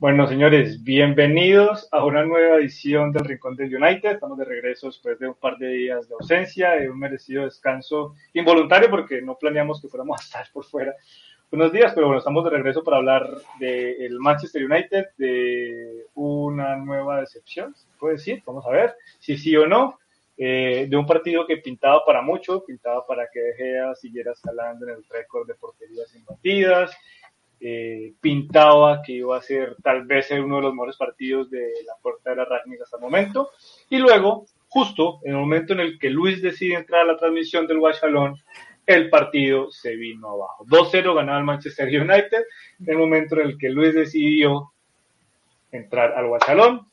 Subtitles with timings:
[0.00, 4.12] Bueno, señores, bienvenidos a una nueva edición del Rincón del United.
[4.12, 8.14] Estamos de regreso después de un par de días de ausencia, de un merecido descanso
[8.32, 10.94] involuntario porque no planeamos que fuéramos a estar por fuera
[11.50, 17.18] unos días, pero bueno, estamos de regreso para hablar del Manchester United, de una nueva
[17.18, 19.98] decepción, se puede decir, vamos a ver si sí o no.
[20.40, 24.86] Eh, de un partido que pintaba para mucho, pintaba para que De Gea siguiera escalando
[24.86, 26.96] en el récord de porterías imbatidas,
[27.60, 31.94] eh, pintaba que iba a ser tal vez uno de los mejores partidos de la
[32.00, 33.50] puerta de la Ragnick hasta el momento,
[33.90, 37.66] y luego, justo en el momento en el que Luis decide entrar a la transmisión
[37.66, 38.36] del Guachalón,
[38.86, 40.64] el partido se vino abajo.
[40.66, 42.44] 2-0 ganaba el Manchester United,
[42.80, 44.72] en el momento en el que Luis decidió
[45.72, 46.88] entrar al Guachalón,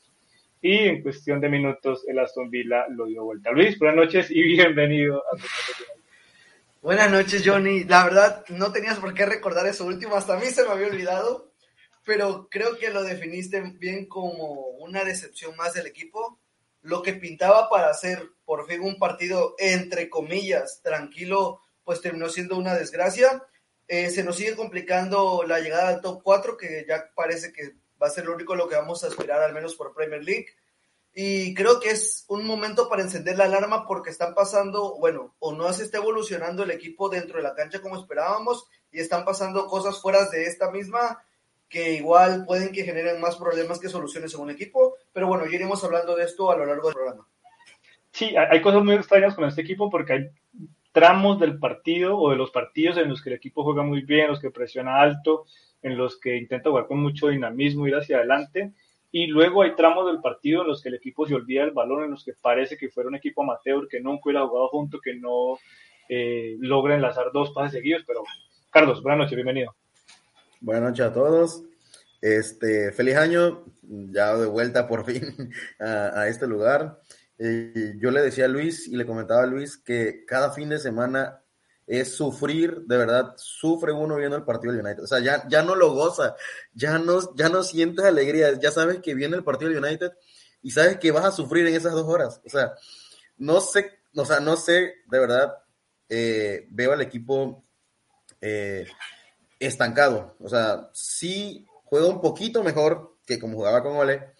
[0.62, 3.52] y en cuestión de minutos el Aston Villa lo dio vuelta.
[3.52, 5.38] Luis, buenas noches y bienvenido a
[6.86, 7.84] Buenas noches, Johnny.
[7.84, 10.86] La verdad, no tenías por qué recordar eso último, hasta a mí se me había
[10.86, 11.52] olvidado,
[12.06, 16.40] pero creo que lo definiste bien como una decepción más del equipo.
[16.84, 22.56] Lo que pintaba para hacer por fin un partido, entre comillas, tranquilo, pues terminó siendo
[22.56, 23.42] una desgracia.
[23.88, 28.06] Eh, se nos sigue complicando la llegada al top 4, que ya parece que va
[28.06, 30.50] a ser lo único lo que vamos a esperar, al menos por Premier League.
[31.18, 35.54] Y creo que es un momento para encender la alarma porque están pasando, bueno, o
[35.54, 39.66] no se está evolucionando el equipo dentro de la cancha como esperábamos y están pasando
[39.68, 41.24] cosas fuera de esta misma
[41.70, 44.96] que igual pueden que generen más problemas que soluciones en un equipo.
[45.14, 47.26] Pero bueno, ya iremos hablando de esto a lo largo del programa.
[48.12, 50.30] Sí, hay cosas muy extrañas con este equipo porque hay
[50.92, 54.26] tramos del partido o de los partidos en los que el equipo juega muy bien,
[54.26, 55.46] en los que presiona alto,
[55.82, 58.74] en los que intenta jugar con mucho dinamismo, ir hacia adelante.
[59.18, 62.04] Y luego hay tramos del partido en los que el equipo se olvida del balón,
[62.04, 65.16] en los que parece que fuera un equipo amateur, que nunca hubiera jugado junto, que
[65.16, 65.58] no
[66.10, 68.04] eh, logra enlazar dos pases seguidos.
[68.06, 68.26] Pero,
[68.70, 69.74] Carlos, buenas noches, bienvenido.
[70.60, 71.64] Buenas noches a todos.
[72.22, 75.24] Este, feliz año, ya de vuelta por fin
[75.80, 77.00] a, este lugar.
[77.40, 80.78] Eh, yo le decía a Luis y le comentaba a Luis que cada fin de
[80.78, 81.40] semana
[81.88, 85.04] es sufrir, de verdad, sufre uno viendo el partido del United.
[85.04, 86.36] O sea, ya, ya no lo goza,
[86.74, 90.12] ya no, ya no sientes alegría, ya sabes que viene el partido del United
[90.62, 92.42] y sabes que vas a sufrir en esas dos horas.
[92.46, 92.74] O sea,
[93.38, 95.58] no sé, o sea, no sé, de verdad,
[96.10, 97.64] eh, veo al equipo
[98.42, 98.88] eh,
[99.60, 100.36] estancado.
[100.40, 104.34] O sea, sí juega un poquito mejor que como jugaba con Ole,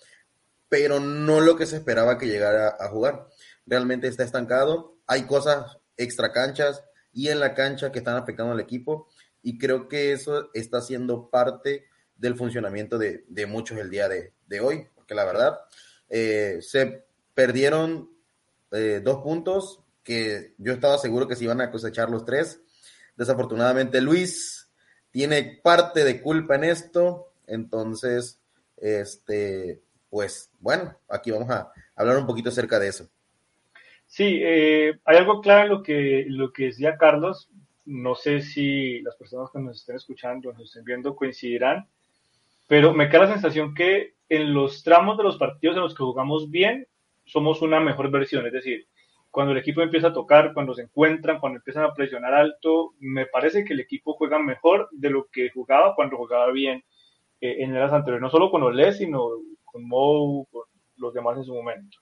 [0.68, 3.28] pero no lo que se esperaba que llegara a jugar.
[3.68, 4.98] Realmente está estancado.
[5.06, 6.84] Hay cosas extra canchas
[7.16, 9.08] y en la cancha que están afectando al equipo.
[9.42, 11.86] Y creo que eso está siendo parte
[12.18, 15.60] del funcionamiento de, muchos el día de, hoy, porque la verdad,
[16.10, 18.12] eh, se perdieron
[18.72, 22.62] eh, dos puntos que yo estaba seguro que se iban a cosechar los tres.
[23.16, 24.70] Desafortunadamente, Luis
[25.10, 28.40] tiene parte de culpa en esto, entonces,
[28.76, 33.10] este, pues bueno, aquí vamos a hablar un poquito acerca de eso.
[34.16, 37.50] Sí, eh, hay algo claro en lo que, lo que decía Carlos.
[37.84, 41.90] No sé si las personas que nos estén escuchando, nos estén viendo, coincidirán,
[42.66, 46.06] pero me queda la sensación que en los tramos de los partidos en los que
[46.06, 46.88] jugamos bien,
[47.26, 48.46] somos una mejor versión.
[48.48, 48.88] Es decir,
[49.32, 53.26] cuando el equipo empieza a tocar, cuando se encuentran, cuando empiezan a presionar alto, me
[53.26, 56.86] parece que el equipo juega mejor de lo que jugaba cuando jugaba bien
[57.42, 59.28] eh, en eras anteriores, no solo con Olé, sino
[59.66, 60.64] con Mou, con
[60.96, 61.98] los demás en su momento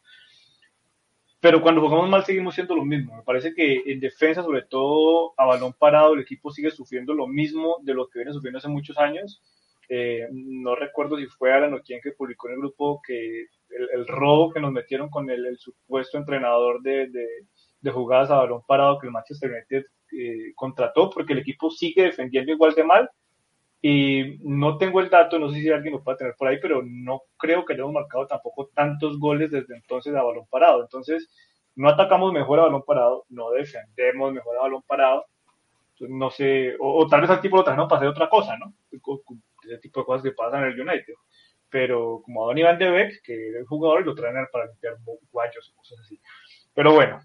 [1.44, 3.18] pero cuando jugamos mal seguimos siendo lo mismo.
[3.18, 7.28] Me parece que en defensa, sobre todo a balón parado, el equipo sigue sufriendo lo
[7.28, 9.44] mismo de lo que viene sufriendo hace muchos años.
[9.90, 13.48] eh, no recuerdo si fue Alan o quien que publicó en el grupo que
[13.94, 18.98] el, robo que nos metieron con el, supuesto entrenador de, de, jugadas a balón parado
[18.98, 19.86] que el Manchester United
[20.18, 23.10] eh, contrató, porque el equipo sigue defendiendo igual de mal.
[23.86, 26.82] Y no tengo el dato, no sé si alguien lo puede tener por ahí, pero
[26.86, 30.84] no creo que hayamos marcado tampoco tantos goles desde entonces a balón parado.
[30.84, 31.30] Entonces,
[31.76, 35.26] no atacamos mejor a balón parado, no defendemos mejor a balón parado.
[36.00, 38.74] no sé, o, tal vez al tipo lo trajeron para hacer otra cosa, ¿no?
[39.64, 41.16] Ese tipo de cosas que pasan en el United
[41.74, 44.96] pero como a Don Iván de Beck, que es el jugador, lo traen para limpiar
[45.32, 46.22] guayos o cosas así.
[46.72, 47.20] Pero bueno,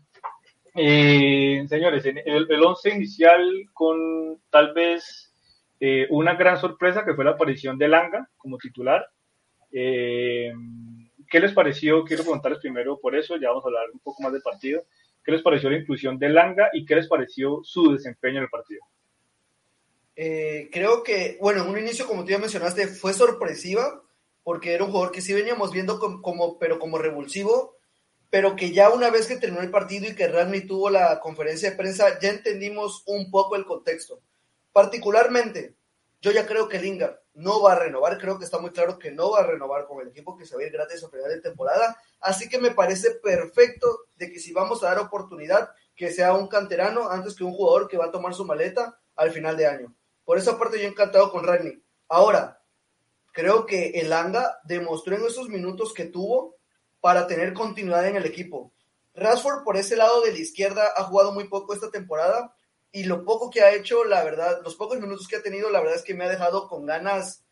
[0.75, 5.28] eh, señores, el, el once inicial con tal vez
[5.81, 9.07] eh, una gran sorpresa que fue la aparición de Langa como titular.
[9.73, 10.53] Eh,
[11.31, 12.05] ¿Qué les pareció?
[12.05, 14.85] Quiero preguntarles primero por eso, ya vamos a hablar un poco más del partido.
[15.25, 18.51] ¿Qué les pareció la inclusión de Langa y qué les pareció su desempeño en el
[18.51, 18.81] partido?
[20.73, 24.03] creo que, bueno, en un inicio, como tú ya mencionaste, fue sorpresiva
[24.49, 27.77] porque era un jugador que sí veníamos viendo como, pero como revulsivo,
[28.31, 31.71] pero que ya una vez que terminó el partido y que Ragni tuvo la conferencia
[31.71, 34.23] de prensa, ya entendimos un poco el contexto.
[34.73, 35.77] Particularmente,
[36.21, 39.13] yo ya creo que Lingard no va a renovar, creo que está muy claro que
[39.13, 41.29] no va a renovar con el equipo que se va a ir gratis a final
[41.29, 46.11] de temporada, así que me parece perfecto de que si vamos a dar oportunidad, que
[46.11, 49.57] sea un canterano antes que un jugador que va a tomar su maleta al final
[49.57, 49.95] de año.
[50.25, 51.81] Por esa parte yo encantado con Ragni.
[52.09, 52.61] Ahora,
[53.33, 56.57] creo que el Anga demostró en esos minutos que tuvo
[57.01, 58.73] para tener continuidad en el equipo.
[59.15, 62.55] Rashford por ese lado de la izquierda ha jugado muy poco esta temporada
[62.93, 65.81] y lo poco que ha hecho, la verdad, los pocos minutos que ha tenido, la
[65.81, 67.45] verdad es que me ha dejado con ganas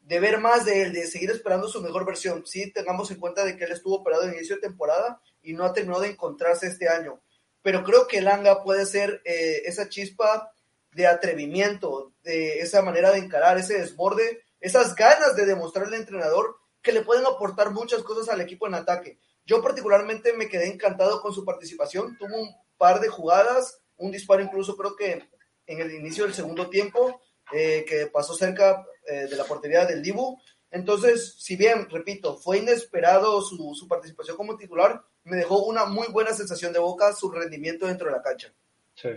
[0.00, 2.46] de ver más de él, de seguir esperando su mejor versión.
[2.46, 5.64] Sí, tengamos en cuenta de que él estuvo operado en inicio de temporada y no
[5.64, 7.20] ha terminado de encontrarse este año.
[7.62, 10.52] Pero creo que el Anga puede ser eh, esa chispa
[10.92, 16.58] de atrevimiento, de esa manera de encarar, ese desborde esas ganas de demostrarle al entrenador
[16.82, 19.18] que le pueden aportar muchas cosas al equipo en ataque.
[19.44, 24.42] Yo particularmente me quedé encantado con su participación, tuvo un par de jugadas, un disparo
[24.42, 25.22] incluso creo que
[25.66, 27.20] en el inicio del segundo tiempo,
[27.52, 30.38] eh, que pasó cerca eh, de la portería del Dibu.
[30.70, 36.08] Entonces, si bien, repito, fue inesperado su, su, participación como titular, me dejó una muy
[36.08, 38.52] buena sensación de boca su rendimiento dentro de la cancha.
[38.94, 39.10] Sí,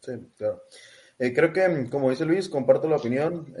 [0.00, 0.62] sí, claro.
[1.18, 3.54] Eh, creo que, como dice Luis, comparto la opinión.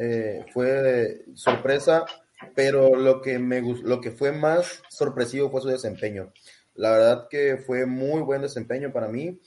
[0.52, 2.06] Fue sorpresa,
[2.54, 6.32] pero lo que, me, lo que fue más sorpresivo fue su desempeño.
[6.74, 9.38] La verdad que fue muy buen desempeño para mí.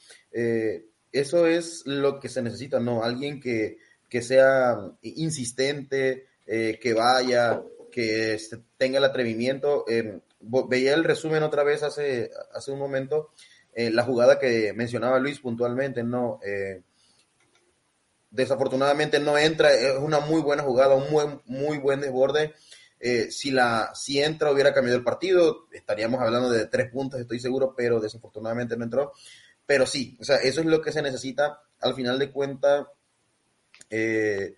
[1.12, 3.04] Eso es lo que se necesita, ¿no?
[3.04, 3.78] Alguien que,
[4.10, 7.62] que sea insistente, que vaya,
[7.92, 9.86] que este, tenga el atrevimiento.
[10.68, 13.32] veía el resumen otra vez hace, hace un momento,
[13.74, 16.40] la jugada que mencionaba Luis puntualmente, ¿no?
[18.32, 22.54] desafortunadamente no entra, es una muy buena jugada, un muy, muy buen desborde.
[23.00, 27.40] Eh, si, la, si entra hubiera cambiado el partido, estaríamos hablando de tres puntos, estoy
[27.40, 29.14] seguro, pero desafortunadamente no entró.
[29.72, 31.62] Pero sí, o sea, eso es lo que se necesita.
[31.80, 32.88] Al final de cuentas,
[33.90, 34.56] eh,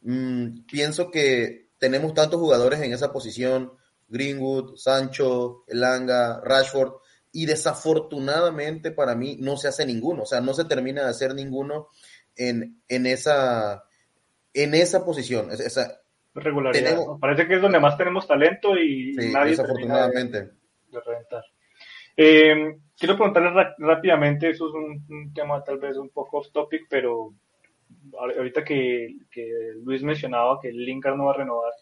[0.00, 3.72] mm, pienso que tenemos tantos jugadores en esa posición,
[4.08, 6.94] Greenwood, Sancho, Elanga, Rashford,
[7.32, 11.34] y desafortunadamente para mí no se hace ninguno, o sea, no se termina de hacer
[11.34, 11.88] ninguno
[12.34, 13.84] en, en, esa,
[14.54, 15.50] en esa posición.
[15.50, 16.00] Esa,
[16.32, 16.96] Regularidad.
[17.20, 20.44] Parece que es donde más tenemos talento y nadie desafortunadamente.
[20.90, 21.44] De, reventar.
[22.16, 27.32] Eh, quiero preguntarle rápidamente, eso es un, tema tal vez un poco off topic, pero
[28.18, 29.14] ahorita que,
[29.84, 31.72] Luis mencionaba que Lingard no va a renovar,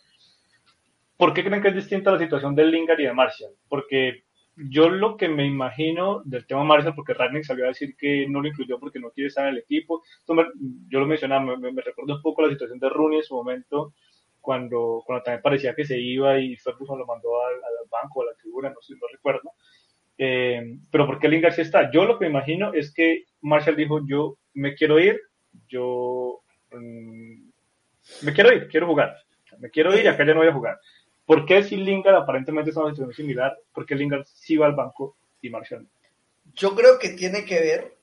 [1.17, 3.53] ¿por qué creen que es distinta la situación de Lingard y de Martial?
[3.69, 4.25] Porque
[4.57, 8.41] yo lo que me imagino del tema Marshall, porque Ragnick salió a decir que no
[8.41, 10.03] lo incluyó porque no quiere estar en el equipo,
[10.89, 13.95] yo lo mencionaba, me, recuerdo un poco la situación de Rooney en su momento,
[14.41, 18.27] cuando, cuando también parecía que se iba y Ferguson lo mandó al, al banco, a
[18.27, 19.53] la tribuna, no sé, no recuerdo.
[20.17, 21.91] Eh, pero ¿por qué Lingard sí está?
[21.91, 25.21] Yo lo que me imagino es que Marshall dijo, yo me quiero ir,
[25.69, 26.41] yo
[26.73, 27.49] mm,
[28.23, 29.17] me quiero ir, quiero jugar,
[29.59, 30.79] me quiero ir y acá ya no voy a jugar.
[31.27, 33.57] ¿Por qué si Lingard aparentemente es una situación similar?
[33.73, 35.89] ¿Por qué Lingard sí va al banco y Marshall
[36.55, 37.95] Yo creo que tiene que ver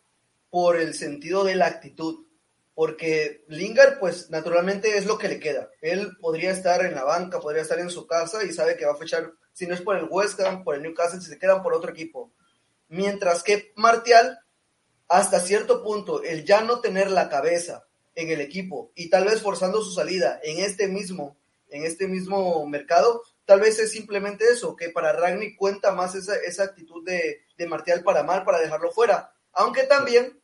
[0.49, 2.25] por el sentido de la actitud.
[2.73, 5.69] Porque Lingard, pues naturalmente es lo que le queda.
[5.81, 8.93] Él podría estar en la banca, podría estar en su casa y sabe que va
[8.93, 11.61] a fechar, si no es por el West Ham, por el Newcastle, si se quedan
[11.61, 12.31] por otro equipo.
[12.87, 14.39] Mientras que Martial,
[15.07, 17.85] hasta cierto punto, el ya no tener la cabeza
[18.15, 21.37] en el equipo y tal vez forzando su salida en este mismo
[21.71, 26.35] en este mismo mercado, tal vez es simplemente eso, que para Ragni cuenta más esa,
[26.35, 29.33] esa actitud de, de Martial para mal, para dejarlo fuera.
[29.53, 30.40] Aunque también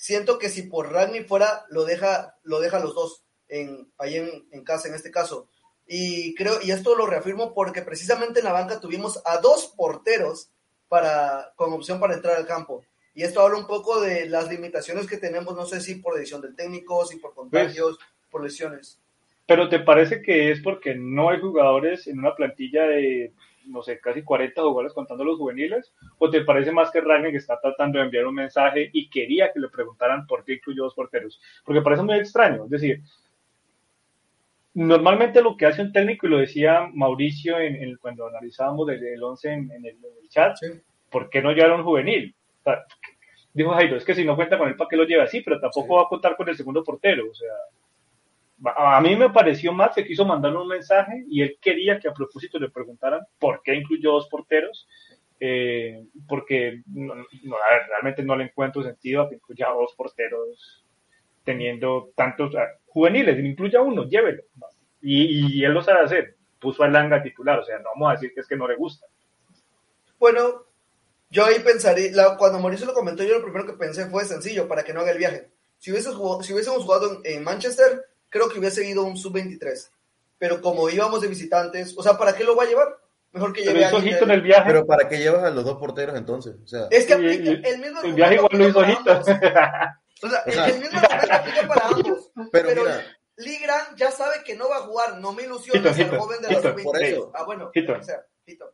[0.00, 4.46] siento que si por Ragni fuera, lo deja, lo deja los dos en, ahí en,
[4.50, 5.46] en casa, en este caso.
[5.86, 10.50] Y creo, y esto lo reafirmo porque precisamente en la banca tuvimos a dos porteros
[10.88, 12.82] para, con opción para entrar al campo.
[13.14, 16.40] Y esto habla un poco de las limitaciones que tenemos, no sé si por decisión
[16.40, 17.98] del técnico, si por contagios,
[18.30, 18.98] por lesiones.
[19.46, 23.34] Pero ¿te parece que es porque no hay jugadores en una plantilla de,
[23.66, 25.92] no sé, casi 40 jugadores contando los juveniles?
[26.18, 29.60] ¿O te parece más que que está tratando de enviar un mensaje y quería que
[29.60, 31.40] le preguntaran por qué incluyó dos porteros?
[31.64, 32.64] Porque parece muy extraño.
[32.64, 33.02] Es decir,
[34.74, 39.52] normalmente lo que hace un técnico, y lo decía Mauricio en, cuando analizábamos el, 11
[39.52, 39.96] en, el,
[40.28, 40.56] chat,
[41.10, 42.34] ¿por qué no llevar un juvenil?
[43.52, 45.40] dijo Jairo, es que si no cuenta con él, ¿para qué lo lleva así?
[45.40, 47.30] Pero tampoco va a contar con el segundo portero.
[47.30, 47.52] O sea,
[48.64, 52.14] a mí me pareció más que quiso mandarle un mensaje y él quería que a
[52.14, 54.86] propósito le preguntaran por qué incluyó dos porteros.
[55.42, 56.82] Eh, porque
[57.88, 60.84] realmente no le encuentro sentido a que incluya dos porteros
[61.44, 62.52] teniendo tantos
[62.86, 64.42] juveniles, incluya uno, llévelo.
[65.02, 68.32] Y, él lo sabe hacer, puso a Langa titular, o sea, no vamos a decir
[68.34, 69.06] que es que no le gusta.
[70.18, 70.66] Bueno,
[71.30, 74.82] yo ahí pensaría, cuando Mauricio lo comentó, yo lo primero que pensé fue sencillo, para
[74.82, 75.48] que no haga el viaje.
[75.78, 79.90] Si, hubiese si hubiésemos jugado en, Manchester, creo que hubiese seguido un sub-23.
[80.38, 82.96] Pero como íbamos de visitantes, o sea, ¿para qué lo va a llevar?
[83.32, 84.64] Mejor que lleve a ojito en el viaje.
[84.66, 86.56] Pero ¿para qué llevas a los dos porteros entonces?
[86.64, 89.20] O sea, es que el mismo el viaje igual lo hizo ojito.
[89.20, 89.24] O
[90.28, 92.30] sea, el mismo aplica para ambos.
[92.50, 93.04] Pero, pero mira,
[93.36, 95.18] Lee Grant ya sabe que no va a jugar.
[95.18, 97.18] No me ilusiones al joven de los 23.
[97.34, 97.70] Ah, bueno.
[97.70, 98.24] O sea,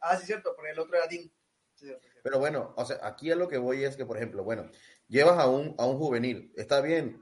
[0.00, 0.54] Ah, sí, cierto.
[0.56, 1.30] Porque el otro era Dean.
[2.23, 4.71] Pero bueno, o sea, aquí a lo que voy es que, por ejemplo, bueno,
[5.09, 7.21] llevas a un, a un juvenil, está bien,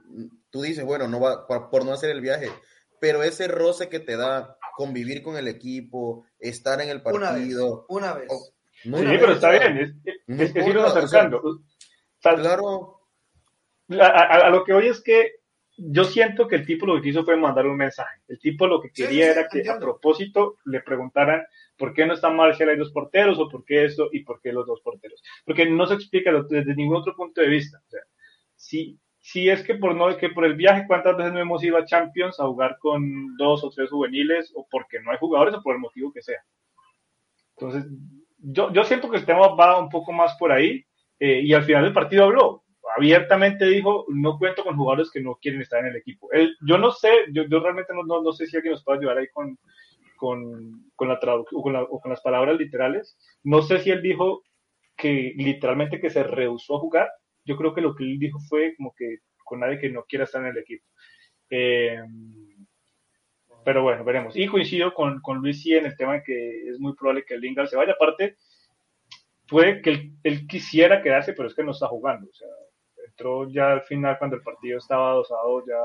[0.49, 2.49] tú dices, bueno, no va por, no hacer el viaje,
[2.99, 7.85] pero ese roce que te da convivir con el equipo, estar en el partido.
[7.89, 8.31] Una vez.
[8.81, 9.93] sí, pero está bien, es,
[10.27, 11.61] es, es irnos acercando.
[12.21, 12.95] claro,
[13.99, 15.35] a, lo que hoy es que
[15.77, 18.21] yo siento que el tipo lo que quiso fue mandar un mensaje.
[18.27, 21.45] El tipo lo que quería era que a propósito le preguntaran
[21.77, 24.51] por qué no está Marshall hay dos porteros o por qué esto y por qué
[24.51, 25.21] los dos porteros.
[25.45, 27.77] Porque no se explica desde ningún otro punto de vista.
[27.77, 28.01] O sea,
[28.55, 31.77] si, si es que por, no, que por el viaje, ¿cuántas veces no hemos ido
[31.77, 35.61] a Champions a jugar con dos o tres juveniles o porque no hay jugadores o
[35.61, 36.41] por el motivo que sea?
[37.57, 37.85] Entonces,
[38.37, 40.85] yo, yo siento que el tema va un poco más por ahí
[41.19, 42.65] eh, y al final del partido habló
[42.95, 46.31] abiertamente dijo, no cuento con jugadores que no quieren estar en el equipo.
[46.31, 48.99] Él, yo no sé, yo, yo realmente no, no, no, sé si alguien nos puede
[48.99, 49.57] ayudar ahí con,
[50.25, 53.15] con, con la traducción o, con las palabras literales.
[53.43, 54.41] No sé si él dijo
[54.97, 57.09] que literalmente que se rehusó a jugar.
[57.43, 60.23] Yo creo que lo que él dijo fue como que con nadie que no quiera
[60.23, 60.83] estar en el equipo.
[61.51, 61.99] Eh,
[63.63, 64.35] pero bueno, veremos.
[64.35, 67.35] Y coincido con, con Luis sí en el tema de que es muy probable que
[67.35, 67.93] el Lingard se vaya.
[67.93, 68.37] Aparte,
[69.47, 72.27] puede que él, él, quisiera quedarse, pero es que no está jugando.
[72.27, 72.47] O sea,
[73.07, 75.77] entró ya al final cuando el partido estaba dosado, ya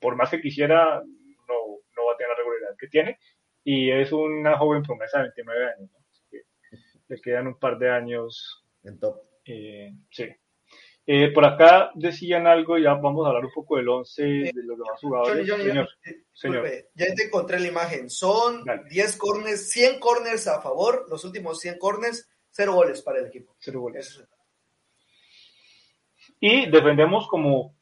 [0.00, 1.54] por más que quisiera, no,
[1.96, 3.18] no va a tener la regularidad que tiene.
[3.64, 5.90] Y es una joven promesa de 29 años,
[7.08, 8.64] le quedan un par de años.
[8.82, 9.20] En top.
[9.44, 10.28] Eh, sí.
[11.06, 14.78] Eh, por acá decían algo, ya vamos a hablar un poco del 11 de los
[14.78, 15.46] demás jugadores.
[15.46, 15.88] señor,
[16.32, 16.68] señor.
[16.94, 18.08] Ya te encontré la imagen.
[18.08, 23.26] Son 10 corners, 100 corners a favor, los últimos 100 corners, cero goles para el
[23.26, 23.56] equipo.
[23.58, 24.22] Cero goles
[26.40, 27.76] y defendemos como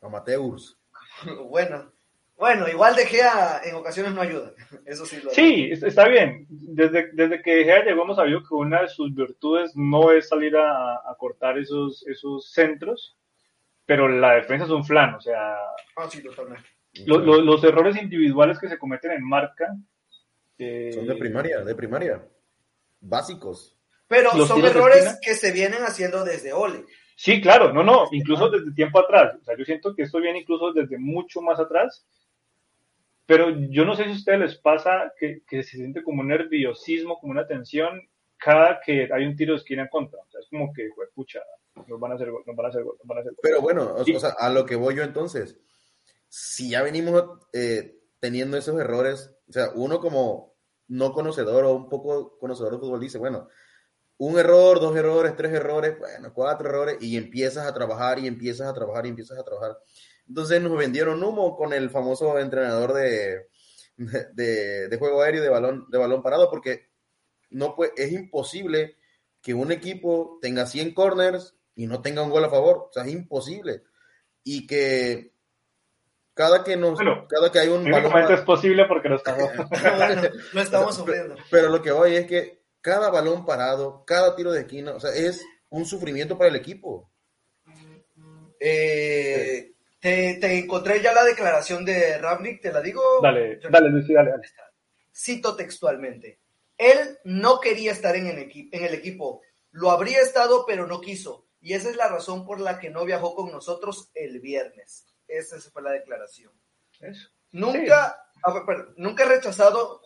[0.00, 0.78] amateurs.
[1.48, 1.92] Bueno,
[2.36, 4.52] bueno, igual De Gea en ocasiones no ayuda.
[4.86, 5.20] Eso sí.
[5.22, 6.46] Lo sí, está bien.
[6.48, 10.28] Desde, desde que De Gea llegó hemos sabido que una de sus virtudes no es
[10.28, 13.16] salir a, cortar esos, esos centros,
[13.86, 15.56] pero la defensa es un flan, o sea...
[15.96, 16.68] Ah, sí, totalmente.
[17.06, 19.74] los errores individuales que se cometen en marca...
[20.58, 22.22] Eh, Son de primaria, de primaria.
[23.00, 23.76] Básicos.
[24.06, 26.84] Pero son errores que se vienen haciendo desde Ole.
[27.16, 29.36] Sí, claro, no, no, incluso desde tiempo atrás.
[29.40, 32.04] O sea, yo siento que esto viene incluso desde mucho más atrás.
[33.26, 37.18] Pero yo no sé si a ustedes les pasa que, se siente como un nerviosismo,
[37.18, 38.00] como una tensión
[38.36, 40.20] cada que hay un tiro de esquina en contra.
[40.20, 41.40] O sea, es como que, pucha,
[41.86, 44.04] nos van a hacer nos van a hacer nos van a hacer Pero bueno, o,
[44.04, 45.58] sea, a lo que voy yo entonces,
[46.28, 50.54] si ya venimos eh, teniendo esos errores, o sea, uno como
[50.88, 53.48] no conocedor o un poco conocedor de fútbol dice, bueno,
[54.18, 58.68] un error, dos errores, tres errores, bueno, cuatro errores, y empiezas a trabajar y empiezas
[58.68, 59.78] a trabajar y empiezas a trabajar.
[60.28, 63.48] Entonces nos vendieron humo con el famoso entrenador de,
[63.96, 66.88] de, juego aéreo de balón, de balón parado, porque
[67.50, 68.96] no puede, es imposible
[69.42, 72.88] que un equipo tenga 100 corners y no tenga un gol a favor.
[72.88, 73.82] O sea, es imposible.
[74.42, 75.34] Y que
[76.34, 79.50] cada que nos cada que hay un balón es posible porque lo estamos,
[80.52, 81.36] no, estamos sufriendo.
[81.50, 85.14] Pero lo que voy es que cada balón parado, cada tiro de esquina, o sea,
[85.14, 87.10] es un sufrimiento para el equipo.
[88.58, 89.73] Eh,
[90.04, 93.00] Te, te encontré ya la declaración de Ravnik, te la digo.
[93.22, 94.42] Dale, dale, Luis, dale, dale.
[95.10, 96.40] Cito textualmente.
[96.76, 98.38] Él no quería estar en el,
[98.70, 99.40] en el equipo.
[99.70, 101.46] Lo habría estado, pero no quiso.
[101.62, 105.06] Y esa es la razón por la que no viajó con nosotros el viernes.
[105.26, 106.52] Esa fue la declaración.
[107.00, 107.30] Eso.
[107.52, 108.28] Nunca,
[108.98, 110.02] nunca he rechazado.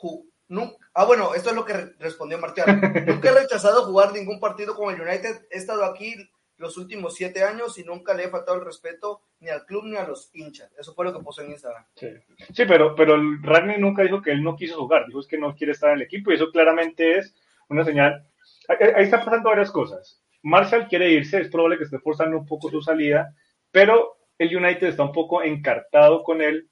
[0.46, 2.80] Nunca, ah, bueno, esto es lo que respondió Martial.
[3.04, 5.48] nunca he rechazado jugar ningún partido con el United.
[5.50, 6.14] He estado aquí
[6.58, 9.96] los últimos siete años y nunca le he faltado el respeto ni al club ni
[9.96, 10.70] a los hinchas.
[10.78, 11.84] Eso fue lo que puso en Instagram.
[11.94, 12.08] Sí,
[12.52, 15.72] sí pero, pero Ragnar nunca dijo que él no quiso jugar, dijo que no quiere
[15.72, 17.34] estar en el equipo y eso claramente es
[17.68, 18.26] una señal.
[18.68, 20.22] Ahí está pasando varias cosas.
[20.42, 23.34] Marshall quiere irse, es probable que esté forzando un poco su salida,
[23.70, 26.68] pero el United está un poco encartado con él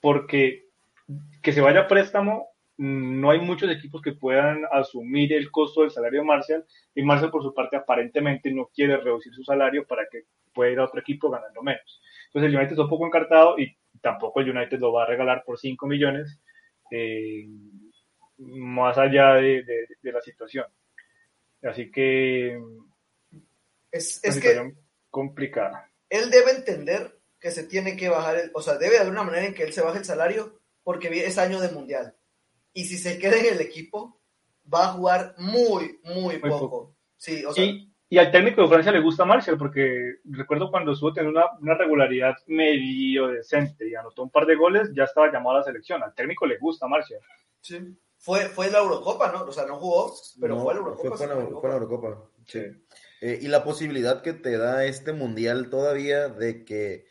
[0.00, 0.64] porque
[1.42, 5.90] que se vaya a préstamo no hay muchos equipos que puedan asumir el costo del
[5.90, 6.64] salario de Marshall
[6.94, 10.78] y Marshall por su parte aparentemente no quiere reducir su salario para que pueda ir
[10.80, 12.02] a otro equipo ganando menos.
[12.26, 15.44] Entonces el United está un poco encartado y tampoco el United lo va a regalar
[15.44, 16.40] por 5 millones
[16.90, 17.46] eh,
[18.38, 19.64] más allá de,
[20.02, 20.66] la situación.
[21.62, 22.60] Así que
[23.92, 24.74] es, es que
[25.10, 25.90] complicada.
[26.10, 29.46] Él debe entender que se tiene que bajar, el, o sea, debe haber una manera
[29.46, 32.14] en que él se baje el salario porque es año de mundial
[32.74, 34.20] y si se queda en el equipo,
[34.72, 36.94] va a jugar muy, muy, poco.
[37.16, 40.92] Sí, o sea, y, y, al técnico de Francia le gusta Marshall, porque recuerdo cuando
[40.92, 45.32] estuvo teniendo una, una, regularidad medio decente y anotó un par de goles, ya estaba
[45.32, 46.02] llamado a la selección.
[46.02, 47.20] Al técnico le gusta Marshall.
[47.62, 47.96] Sí.
[48.18, 49.44] Fue, fue la Eurocopa, ¿no?
[49.44, 51.16] O sea, no jugó, pero fue la Eurocopa.
[51.16, 52.60] Fue, fue la Eurocopa, sí.
[53.20, 57.06] Eh, y la posibilidad que te da este mundial todavía de que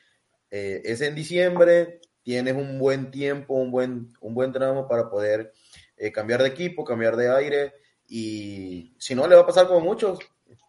[0.52, 5.54] eh, es en diciembre, tienes un buen tiempo, un buen, un buen tramo para poder
[5.98, 7.74] eh, cambiar de equipo, cambiar de aire.
[8.08, 10.20] Y si no, le va a pasar como muchos,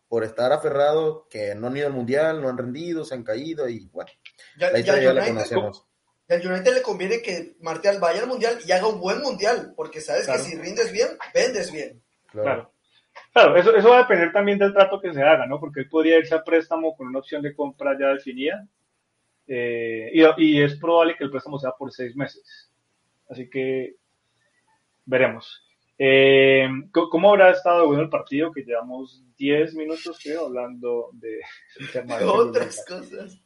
[0.08, 3.68] por estar aferrado, que no han ido al mundial, no han rendido, se han caído
[3.68, 4.10] y bueno,
[4.58, 5.86] ya, la historia ya, la conocemos.
[6.28, 10.00] Al United le conviene que Martial vaya al mundial y haga un buen mundial, porque
[10.00, 12.02] sabes que si rindes bien, vendes bien.
[12.30, 12.72] Claro.
[13.32, 15.60] Claro, eso, eso va a depender también del trato que se haga, ¿no?
[15.60, 18.66] Porque él podría irse a préstamo con una opción de compra ya definida
[19.46, 22.70] eh, y, es probable que el préstamo sea por seis meses.
[23.28, 23.96] Así que
[25.04, 25.62] veremos.
[25.98, 28.50] Eh, ¿Cómo habrá estado bueno el partido?
[28.52, 31.40] Que llevamos 10 minutos, creo, hablando de,
[32.26, 33.40] otras cosas.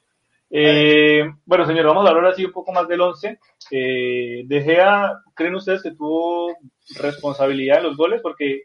[0.50, 3.38] Eh, bueno, señor, vamos a hablar así un poco más del 11.
[3.70, 6.56] Eh, de Gea, ¿creen ustedes que tuvo
[6.96, 8.20] responsabilidad en los goles?
[8.22, 8.62] Porque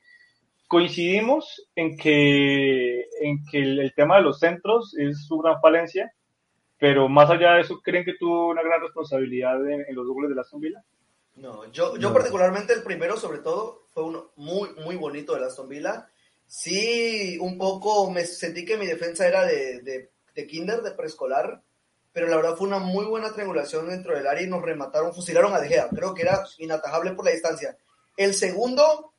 [0.68, 6.12] coincidimos en que, en que el tema de los centros es su gran falencia
[6.84, 10.42] pero más allá de eso, ¿creen que tuvo una gran responsabilidad en, los goles de
[10.42, 10.84] Aston Villa?
[11.36, 15.70] No, yo, yo particularmente el primero, sobre todo, fue uno muy, muy bonito de Aston
[15.70, 16.10] Villa.
[16.46, 21.64] Sí, un poco me sentí que mi defensa era de, de, de kinder, de preescolar,
[22.12, 25.54] pero la verdad fue una muy buena triangulación dentro del área y nos remataron, fusilaron
[25.54, 25.88] a De Gea.
[25.88, 27.78] Creo que era inatajable por la distancia.
[28.18, 29.14] El segundo,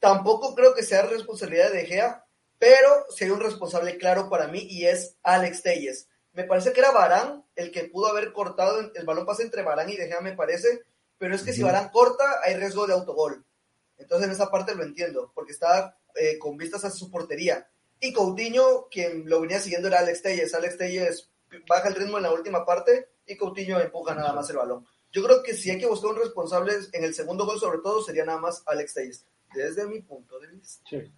[0.00, 2.24] tampoco creo que sea responsabilidad de De Gea,
[2.58, 6.80] pero sí hay un responsable claro para mí y es Alex Telles me parece que
[6.80, 10.20] era Barán el que pudo haber cortado, el balón pasa entre Barán y De Gea,
[10.20, 10.82] me parece,
[11.16, 13.42] pero es que si Barán corta, hay riesgo de autogol.
[13.96, 17.66] Entonces en esa parte lo entiendo, porque estaba eh, con vistas a su portería.
[18.00, 20.54] Y Coutinho, quien lo venía siguiendo era Alex Telles.
[20.54, 21.30] Alex Telles
[21.66, 24.86] baja el ritmo en la última parte y Coutinho empuja nada más el balón.
[25.10, 28.02] Yo creo que si hay que buscar un responsable en el segundo gol, sobre todo,
[28.02, 30.84] sería nada más Alex Telles, desde mi punto de vista.
[30.90, 31.10] Sí.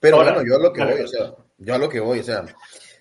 [0.00, 2.24] Pero bueno, yo a lo que voy, o sea, yo a lo que voy, o
[2.24, 2.44] sea,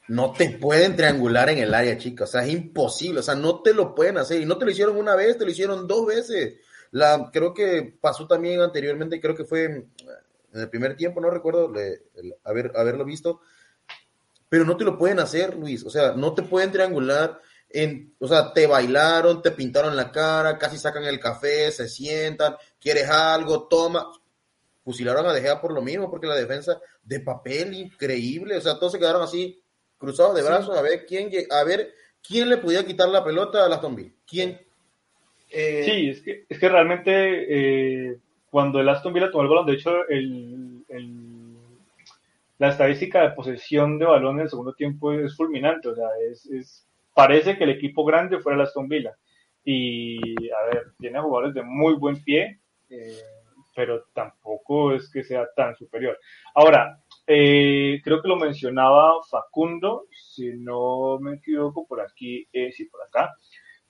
[0.07, 2.29] no te pueden triangular en el área, chicos.
[2.29, 3.19] O sea, es imposible.
[3.19, 4.41] O sea, no te lo pueden hacer.
[4.41, 6.55] Y no te lo hicieron una vez, te lo hicieron dos veces.
[6.91, 9.91] La, creo que pasó también anteriormente, creo que fue en
[10.53, 11.73] el primer tiempo, no recuerdo
[12.43, 13.41] haber, haberlo visto.
[14.47, 15.83] Pero no te lo pueden hacer, Luis.
[15.83, 17.41] O sea, no te pueden triangular.
[18.19, 23.09] O sea, te bailaron, te pintaron la cara, casi sacan el café, se sientan, quieres
[23.09, 24.09] algo, toma.
[24.85, 28.55] Fusilaron a De por lo mismo, porque la defensa de papel increíble.
[28.55, 29.61] O sea, todos se quedaron así
[29.97, 33.69] cruzado de brazos a ver quién a ver quién le podía quitar la pelota a
[33.69, 34.59] la Aston ¿Quién?
[35.49, 37.11] Eh, sí, es que, es que realmente
[38.09, 38.17] eh,
[38.49, 40.83] cuando el Aston Villa tomó el balón, de hecho, el,
[42.57, 45.89] la estadística de posesión de balón en el segundo tiempo es fulminante.
[45.89, 49.15] O sea, es, parece que el equipo grande fuera el Aston Villa.
[49.63, 50.19] Y,
[50.51, 53.19] a ver, tiene jugadores de muy buen pie, eh,
[53.75, 56.17] pero tampoco es que sea tan superior.
[56.53, 62.85] Ahora, eh, creo que lo mencionaba Facundo, si no me equivoco, por aquí, eh, sí,
[62.85, 63.33] por acá.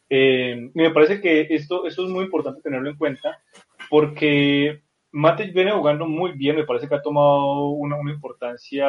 [0.10, 3.42] Eh, me parece que esto, esto es muy importante tenerlo en cuenta
[3.90, 8.88] porque Matic viene jugando muy bien, me parece que ha tomado una, una importancia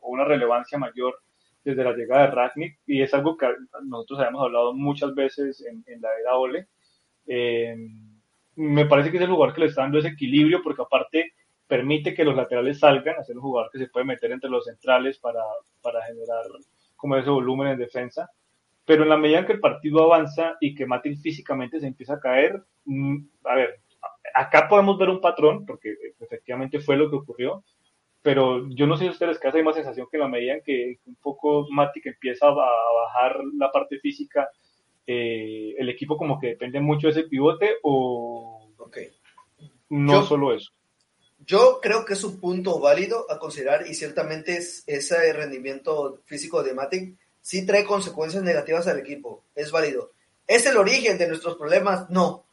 [0.00, 1.20] o una relevancia mayor
[1.64, 3.48] desde la llegada de Ragnick y es algo que
[3.84, 6.68] nosotros habíamos hablado muchas veces en, la era Ole.
[7.26, 7.76] Eh,
[8.54, 11.32] me parece que es el jugador que le está dando ese equilibrio porque aparte
[11.66, 15.18] permite que los laterales salgan, hacer un jugador que se puede meter entre los centrales
[15.18, 15.42] para,
[15.82, 16.44] para generar
[16.96, 18.30] como ese volumen en defensa.
[18.84, 22.14] Pero en la medida en que el partido avanza y que Matic físicamente se empieza
[22.14, 23.80] a caer, mm, a ver,
[24.34, 27.64] acá podemos ver un patrón, porque efectivamente fue lo que ocurrió,
[28.22, 30.54] pero yo no sé si a ustedes que hace más sensación que en la medida
[30.54, 34.48] en que un poco Matic empieza a, bajar la parte física,
[35.06, 38.68] eh, el equipo como que depende mucho de ese pivote o
[39.88, 40.72] no solo eso.
[41.46, 46.62] Yo creo que es un punto válido a considerar y ciertamente es, ese rendimiento físico
[46.64, 50.10] de Matic sí trae consecuencias negativas al equipo, es válido.
[50.48, 52.10] ¿Es el origen de nuestros problemas?
[52.10, 52.44] No.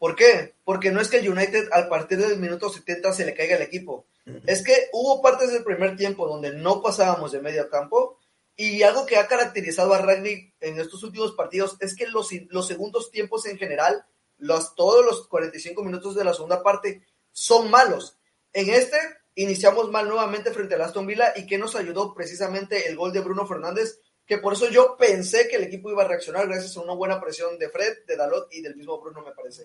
[0.00, 0.54] ¿Por qué?
[0.64, 3.62] Porque no es que el United al partir del minuto 70 se le caiga el
[3.62, 4.06] equipo.
[4.46, 8.18] Es que hubo partes del primer tiempo donde no pasábamos de medio campo
[8.56, 12.66] y algo que ha caracterizado a Ragnick en estos últimos partidos es que los, los
[12.66, 14.04] segundos tiempos en general,
[14.38, 18.16] los, todos los 45 minutos de la segunda parte, son malos.
[18.52, 18.96] En este
[19.34, 23.20] iniciamos mal nuevamente frente al Aston Villa y que nos ayudó precisamente el gol de
[23.20, 26.82] Bruno Fernández que por eso yo pensé que el equipo iba a reaccionar gracias a
[26.82, 29.64] una buena presión de Fred, de Dalot y del mismo Bruno, me parece.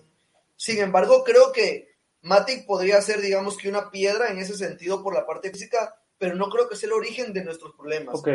[0.56, 1.90] Sin embargo, creo que
[2.22, 6.34] Matic podría ser, digamos que una piedra en ese sentido por la parte física, pero
[6.34, 8.18] no creo que sea el origen de nuestros problemas.
[8.18, 8.28] Ok,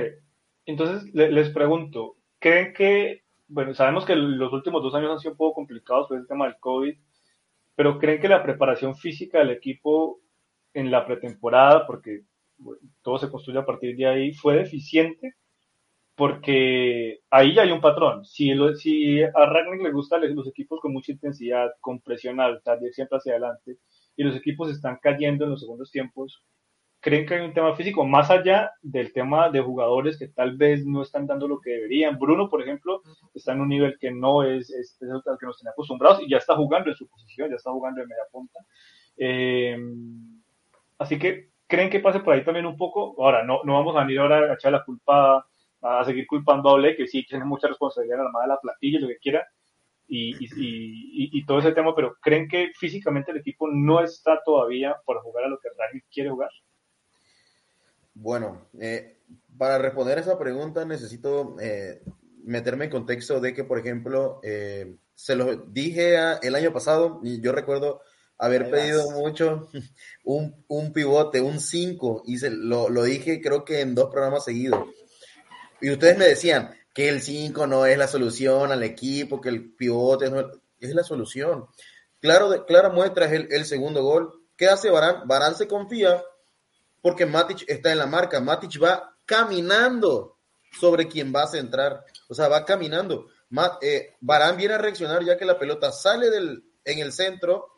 [0.66, 5.38] entonces les pregunto, ¿creen que, bueno, sabemos que los últimos dos años han sido un
[5.38, 6.98] poco complicados por el tema del COVID,
[7.76, 10.22] pero creen que la preparación física del equipo
[10.74, 12.22] en la pretemporada, porque
[13.02, 15.36] todo se construye a partir de ahí, fue deficiente?
[16.22, 18.24] porque ahí ya hay un patrón.
[18.26, 22.92] Si, si a Ragnick le gustan los equipos con mucha intensidad, con presión alta, de
[22.94, 23.78] siempre hacia adelante,
[24.16, 26.44] y los equipos están cayendo en los segundos tiempos,
[27.00, 30.86] ¿creen que hay un tema físico más allá del tema de jugadores que tal vez
[30.86, 32.20] no están dando lo que deberían?
[32.20, 33.02] Bruno, por ejemplo,
[33.34, 36.38] está en un nivel que no es, es, al que nos tenía acostumbrados y ya
[36.38, 38.60] está jugando en su posición, ya está jugando en media punta.
[39.18, 39.76] Eh,
[41.02, 43.16] así que, ¿creen que pase por ahí también un poco?
[43.24, 45.46] Ahora, no, no vamos a venir ahora a echar la culpa
[45.82, 48.60] a seguir culpando a Ole, que sí tiene mucha responsabilidad en la armada de la
[48.60, 49.48] plantilla, lo que quiera,
[50.08, 54.96] y, y, y, todo ese tema, pero ¿creen que físicamente el equipo no está todavía
[55.06, 56.50] para jugar a lo que Ragnick quiere jugar?
[58.14, 59.20] Bueno, eh,
[59.58, 62.02] para responder esa pregunta necesito eh,
[62.44, 67.42] meterme en contexto de que, por ejemplo, eh, se lo dije el año pasado y
[67.42, 68.02] yo recuerdo
[68.42, 69.70] haber pedido mucho
[70.24, 74.44] un, un pivote, un 5, y se, lo, lo dije creo que en dos programas
[74.44, 74.86] seguidos
[75.82, 79.74] y ustedes me decían que el 5 no es la solución al equipo, que el
[79.74, 81.66] pivote no es la solución.
[82.20, 84.32] Claro, clara muestra es el, segundo gol.
[84.56, 85.28] ¿Qué hace Barán?
[85.28, 86.24] Barán se confía
[87.02, 88.40] porque Matic está en la marca.
[88.40, 90.38] Matic va caminando
[90.80, 92.06] sobre quien va a centrar.
[92.30, 93.28] O sea, va caminando.
[93.82, 97.71] Eh, Barán viene a reaccionar ya que la pelota sale del, en el centro,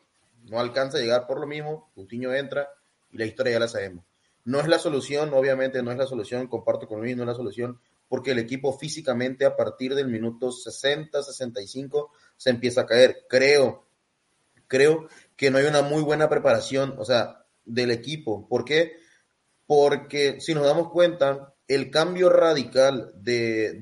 [0.44, 1.90] no alcanza a llegar por lo mismo.
[1.94, 2.68] Coutinho entra
[3.10, 4.04] y la historia ya la sabemos.
[4.44, 7.34] No es la solución, obviamente no es la solución, comparto con Luis, no es la
[7.34, 13.24] solución, porque el equipo físicamente a partir del minuto 60, 65 se empieza a caer.
[13.28, 13.86] Creo,
[14.66, 18.46] creo que no hay una muy buena preparación, o sea, del equipo.
[18.48, 18.98] ¿Por qué?
[19.66, 23.74] Porque si nos damos cuenta, el cambio radical de,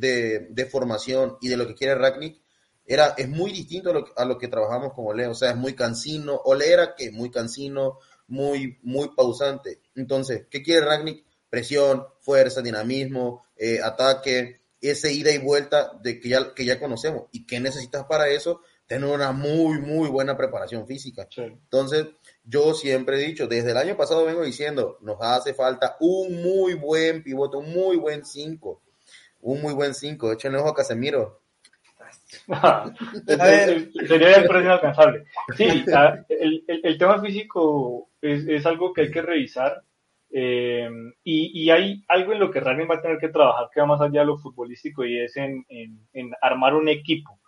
[0.50, 2.41] de, formación y de lo que quiere Ragnick
[2.86, 5.26] era, es muy distinto a lo, a lo que trabajamos con Ole.
[5.26, 6.40] O sea, es muy cansino.
[6.44, 9.80] Ole era que muy cansino, muy, muy pausante.
[9.94, 11.24] Entonces, ¿qué quiere Ragnick?
[11.48, 17.24] Presión, fuerza, dinamismo, eh, ataque, ese ida y vuelta de que ya, que ya conocemos.
[17.30, 18.62] ¿Y qué necesitas para eso?
[18.86, 21.28] Tener una muy, muy buena preparación física.
[21.36, 22.06] Entonces,
[22.44, 26.74] yo siempre he dicho, desde el año pasado vengo diciendo, nos hace falta un muy
[26.74, 28.82] buen pivote, un muy buen 5.
[29.42, 30.32] Un muy buen 5.
[30.32, 31.41] Échenle ojo a Casemiro.
[33.26, 35.24] Sería el precio alcanzable.
[35.56, 35.84] Sí,
[36.28, 39.82] el, el, el, tema físico es, es, algo que hay que revisar.
[40.30, 40.88] Eh,
[41.24, 43.86] y, y, hay algo en lo que Rani va a tener que trabajar que va
[43.86, 47.38] más allá de lo futbolístico y es en, en, armar un equipo.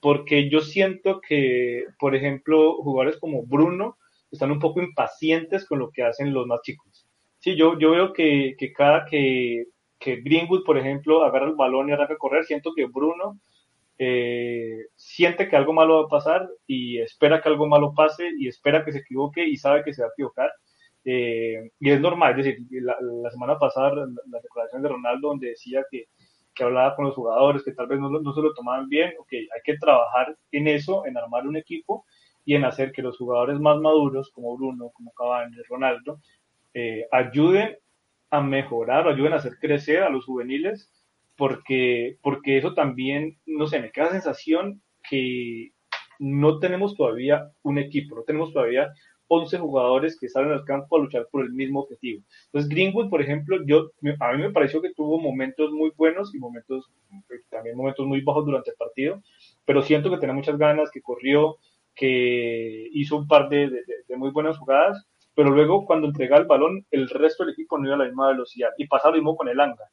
[0.00, 3.98] Porque yo siento que, por ejemplo, jugadores como Bruno
[4.30, 7.06] están un poco impacientes con lo que hacen los más chicos.
[7.38, 9.66] Sí, yo, yo veo que, que cada que,
[9.98, 13.38] que Greenwood, por ejemplo, agarra el balón y arranca a correr, siento que Bruno
[13.98, 18.48] eh, siente que algo malo va a pasar y espera que algo malo pase y
[18.48, 20.52] espera que se equivoque y sabe que se va a equivocar.
[21.04, 25.84] Eh, y es normal, es decir, la, semana pasada la, declaración de Ronaldo donde decía
[25.90, 26.06] que,
[26.54, 29.32] que, hablaba con los jugadores, que tal vez no, no se lo tomaban bien, ok,
[29.32, 32.06] hay que trabajar en eso, en armar un equipo
[32.44, 36.20] y en hacer que los jugadores más maduros, como Bruno, como Cavani, Ronaldo,
[36.72, 37.76] eh, ayuden
[38.30, 40.90] a mejorar, ayuden a hacer crecer a los juveniles
[41.36, 45.72] porque, porque eso también, no sé, me queda la sensación que
[46.18, 48.92] no tenemos todavía un equipo, no tenemos todavía
[49.28, 52.22] 11 jugadores que salen al campo a luchar por el mismo objetivo.
[52.46, 56.38] Entonces, Greenwood, por ejemplo, yo, a mí me pareció que tuvo momentos muy buenos y
[56.38, 56.90] momentos,
[57.50, 59.22] también momentos muy bajos durante el partido,
[59.64, 61.56] pero siento que tenía muchas ganas, que corrió,
[61.94, 66.86] que hizo un par de, de, muy buenas jugadas, pero luego cuando entregaba el balón,
[66.90, 68.70] el resto del equipo no iba a la misma velocidad.
[68.78, 69.90] Y pasaba lo mismo con el Anga,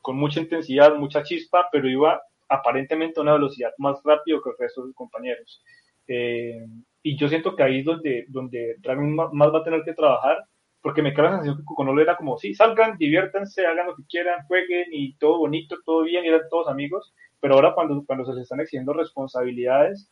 [0.00, 4.56] con mucha intensidad, mucha chispa, pero iba aparentemente a una velocidad más rápido que el
[4.58, 5.62] resto de sus compañeros.
[6.06, 6.66] Eh,
[7.02, 10.44] y yo siento que ahí es donde, donde realmente más va a tener que trabajar,
[10.80, 14.04] porque me queda la sensación que Coconolo era como, sí, salgan, diviértanse, hagan lo que
[14.08, 18.24] quieran, jueguen y todo bonito, todo bien, y eran todos amigos, pero ahora cuando, cuando
[18.24, 20.10] se les están exigiendo responsabilidades,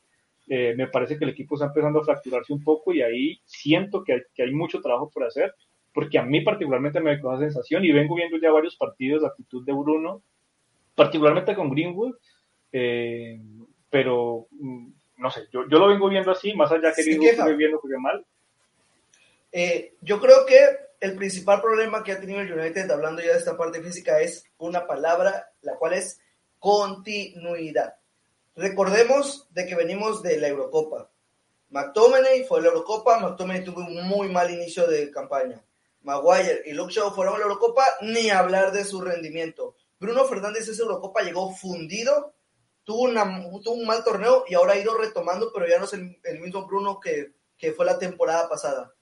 [0.48, 4.02] eh, me parece que el equipo está empezando a fracturarse un poco y ahí siento
[4.02, 5.54] que hay, que hay mucho trabajo por hacer,
[5.92, 9.28] porque a mí particularmente me da la sensación y vengo viendo ya varios partidos, la
[9.28, 10.22] actitud de Bruno,
[10.94, 12.14] particularmente con Greenwood,
[12.72, 13.40] eh,
[13.90, 17.54] pero mm, no sé, yo, yo lo vengo viendo así, más allá que digo que
[17.54, 18.24] viendo que mal.
[19.52, 20.58] Eh, yo creo que
[21.00, 24.44] el principal problema que ha tenido el United, hablando ya de esta parte física, es
[24.58, 26.20] una palabra, la cual es
[26.58, 27.96] continuidad.
[28.56, 31.10] Recordemos de que venimos de la Eurocopa.
[31.70, 35.62] McTominay fue a la Eurocopa, McTominay tuvo un muy mal inicio de campaña.
[36.02, 39.76] Maguire y Luke Shaw fueron a la Eurocopa, ni hablar de su rendimiento.
[39.98, 42.34] Bruno Fernández esa Eurocopa llegó fundido
[42.84, 46.66] tuvo, un mal torneo y ahora ha ido retomando, pero ya no es el, mismo
[46.66, 47.32] Bruno que,
[47.76, 48.92] fue la temporada pasada.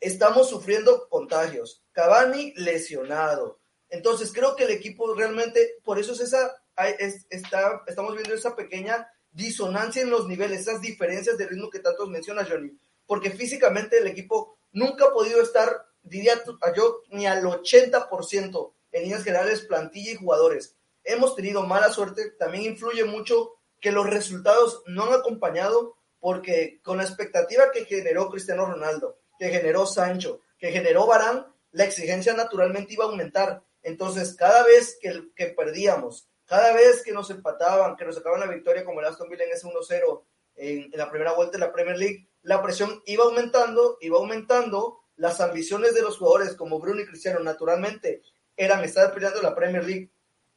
[0.00, 1.82] Estamos sufriendo contagios.
[1.92, 3.58] Cavani lesionado.
[3.88, 6.62] Entonces creo que el equipo realmente, por eso es esa,
[7.30, 12.46] estamos viendo esa pequeña disonancia en los niveles, esas diferencias de ritmo que tantos menciona
[12.48, 12.70] Johnny.
[13.06, 16.40] Porque físicamente el equipo nunca ha podido estar, diría
[16.76, 22.64] yo, ni al 80% en líneas generales, plantilla y jugadores hemos tenido mala suerte, también
[22.64, 28.64] influye mucho que los resultados no han acompañado porque con la expectativa que generó Cristiano
[28.64, 33.62] Ronaldo, que generó Sancho, que generó Barán, la exigencia naturalmente iba a aumentar.
[33.82, 38.46] Entonces, cada vez que, que perdíamos, cada vez que nos empataban, que nos sacaban la
[38.46, 40.22] victoria como el Aston Villa en ese 1-0
[40.56, 45.00] en, en la primera vuelta de la Premier League, la presión iba aumentando, iba aumentando,
[45.16, 48.22] las ambiciones de los jugadores como Bruno y Cristiano naturalmente
[48.56, 50.10] eran estar peleando la Premier League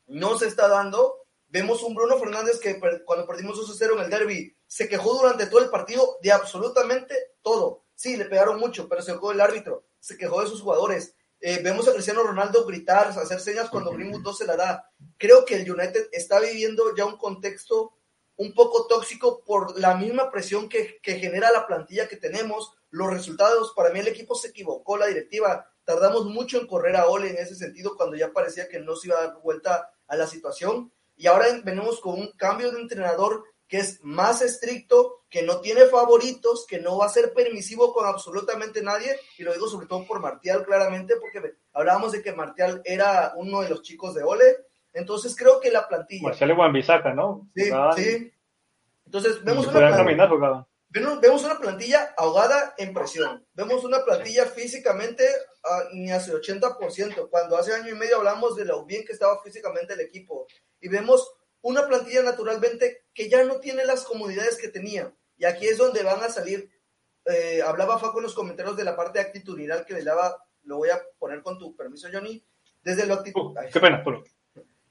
[0.07, 1.23] no se está dando.
[1.49, 5.61] Vemos un Bruno Fernández que cuando perdimos 2-0 en el derby se quejó durante todo
[5.61, 7.83] el partido de absolutamente todo.
[7.95, 11.15] Sí, le pegaron mucho, pero se quejó el árbitro, se quejó de sus jugadores.
[11.39, 14.91] Eh, vemos a Cristiano Ronaldo gritar, hacer señas cuando Greenwood no se la da.
[15.17, 17.93] Creo que el United está viviendo ya un contexto
[18.35, 23.11] un poco tóxico por la misma presión que, que genera la plantilla que tenemos, los
[23.11, 23.73] resultados.
[23.75, 25.67] Para mí el equipo se equivocó, la directiva.
[25.83, 29.07] Tardamos mucho en correr a Ole en ese sentido cuando ya parecía que no se
[29.07, 30.91] iba a dar vuelta a la situación.
[31.15, 35.85] Y ahora venimos con un cambio de entrenador que es más estricto, que no tiene
[35.85, 40.05] favoritos, que no va a ser permisivo con absolutamente nadie, y lo digo sobre todo
[40.05, 44.45] por Martial claramente, porque hablábamos de que Martial era uno de los chicos de Ole,
[44.93, 46.29] entonces creo que la plantilla...
[46.29, 47.49] Martial y ¿no?
[47.53, 48.33] Sí, sí.
[49.05, 50.29] Entonces vemos una plantilla,
[50.89, 53.45] Vemos una plantilla ahogada en presión.
[53.53, 55.27] Vemos una plantilla físicamente
[55.63, 59.41] uh, ni hace 80%, cuando hace año y medio hablamos de lo bien que estaba
[59.43, 60.47] físicamente el equipo.
[60.79, 61.29] Y vemos
[61.61, 65.13] una plantilla naturalmente que ya no tiene las comodidades que tenía.
[65.35, 66.69] Y aquí es donde van a salir.
[67.25, 70.89] Eh, hablaba Faco en los comentarios de la parte actitudinal que le daba, lo voy
[70.89, 72.45] a poner con tu permiso, Johnny.
[72.81, 73.51] Desde lo actitud.
[73.51, 74.23] Uh, qué pena, pero...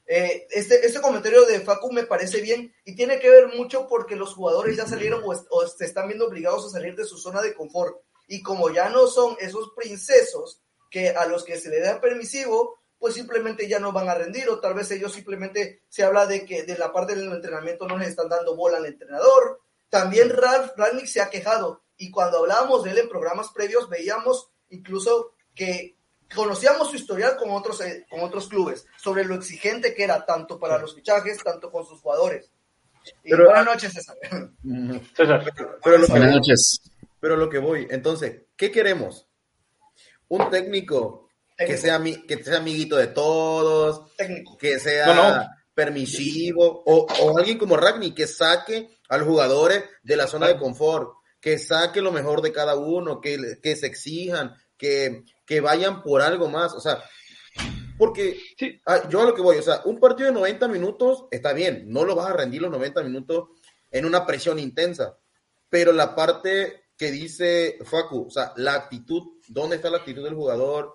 [0.08, 4.14] Eh, este, este comentario de Facu me parece bien y tiene que ver mucho porque
[4.14, 7.54] los jugadores ya salieron o, se están viendo obligados a salir de su zona de
[7.54, 7.96] confort.
[8.28, 12.78] Y como ya no son esos princesos que a los que se le da permisivo,
[12.98, 16.44] pues simplemente ya no van a rendir o tal vez ellos simplemente se habla de
[16.44, 19.60] que de la parte del entrenamiento no les están dando bola al entrenador.
[19.88, 24.50] También Ralph Rangnick se ha quejado y cuando hablábamos de él en programas previos veíamos
[24.68, 25.95] incluso que
[26.34, 30.58] conocíamos su historial con otros, eh, con otros clubes, sobre lo exigente que era tanto
[30.58, 32.50] para los fichajes, tanto con sus jugadores.
[33.24, 34.16] buenas noches, César.
[35.16, 35.52] César.
[35.82, 36.80] Pero, buenas noches.
[37.20, 39.26] Pero lo que voy, entonces, ¿qué queremos?
[40.28, 44.12] Un técnico, que sea que sea amiguito de todos,
[44.58, 50.26] que sea permisivo, o, o, alguien como Ragni que saque a los jugadores de la
[50.26, 55.22] zona de confort, que saque lo mejor de cada uno, que, que se exijan, que,
[55.46, 57.02] que vayan por algo más, o sea,
[57.96, 58.38] porque
[58.84, 61.84] ah, yo a lo que voy, o sea, un partido de 90 minutos está bien,
[61.86, 63.48] no lo vas a rendir los 90 minutos
[63.90, 65.16] en una presión intensa,
[65.68, 70.34] pero la parte que dice Facu, o sea, la actitud, ¿dónde está la actitud del
[70.34, 70.94] jugador?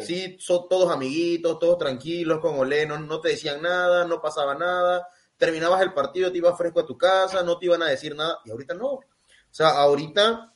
[0.00, 5.06] Sí, son todos amiguitos, todos tranquilos, con Olé, no, te decían nada, no pasaba nada,
[5.36, 8.38] terminabas el partido, te ibas fresco a tu casa, no te iban a decir nada,
[8.44, 8.86] y ahorita no.
[8.86, 9.04] O
[9.50, 10.54] sea, ahorita,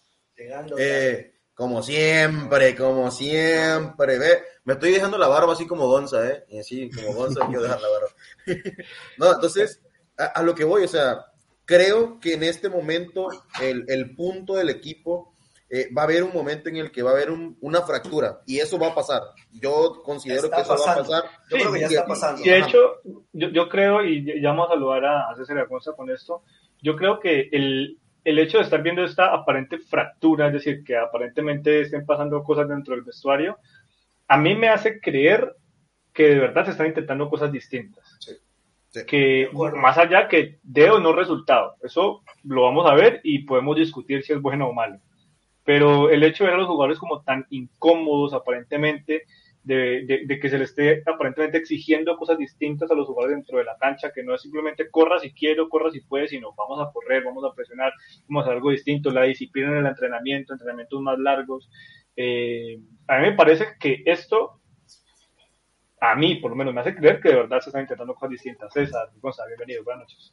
[0.78, 6.44] eh, como siempre, como siempre, ve, me estoy dejando la barba así como Gonza, ¿eh?
[6.50, 8.08] Y así como Gonza, quiero dejar la barba.
[9.18, 9.82] no, entonces,
[10.18, 11.32] a, lo que voy, o sea,
[11.64, 13.28] creo que en este momento
[13.62, 15.34] el, el punto del equipo
[15.70, 18.58] eh, va a haber un momento en el que va a haber una fractura y
[18.58, 19.22] eso va a pasar.
[19.50, 21.24] Yo considero que eso va a pasar.
[21.50, 22.42] Yo creo que ya está pasando.
[22.44, 23.00] Y de hecho,
[23.32, 26.42] yo, yo, creo, y ya vamos a saludar a, César Agonza con esto,
[26.82, 30.96] yo creo que el, el hecho de estar viendo esta aparente fractura, es decir, que
[30.96, 33.56] aparentemente estén pasando cosas dentro del vestuario,
[34.26, 35.54] a mí me hace creer
[36.12, 38.18] que de verdad se están intentando cosas distintas.
[39.06, 43.76] Que más allá que de o no resultado, eso lo vamos a ver y podemos
[43.76, 44.98] discutir si es bueno o malo.
[45.62, 49.22] Pero el hecho de ver a los jugadores como tan incómodos aparentemente,
[49.66, 53.76] de, que se les esté aparentemente exigiendo cosas distintas a los jugadores dentro de la
[53.76, 57.24] cancha, que no es simplemente corra si quiero, corra si puede, sino vamos a correr,
[57.24, 57.92] vamos a presionar,
[58.28, 61.68] vamos a hacer algo distinto, la disciplina en el entrenamiento, entrenamientos más largos.
[62.14, 64.60] Eh, a mí me parece que esto,
[66.00, 68.30] a mí por lo menos me hace creer que de verdad se están intentando cosas
[68.30, 68.72] distintas.
[68.72, 70.32] César, Gonzalo, bienvenido, buenas noches.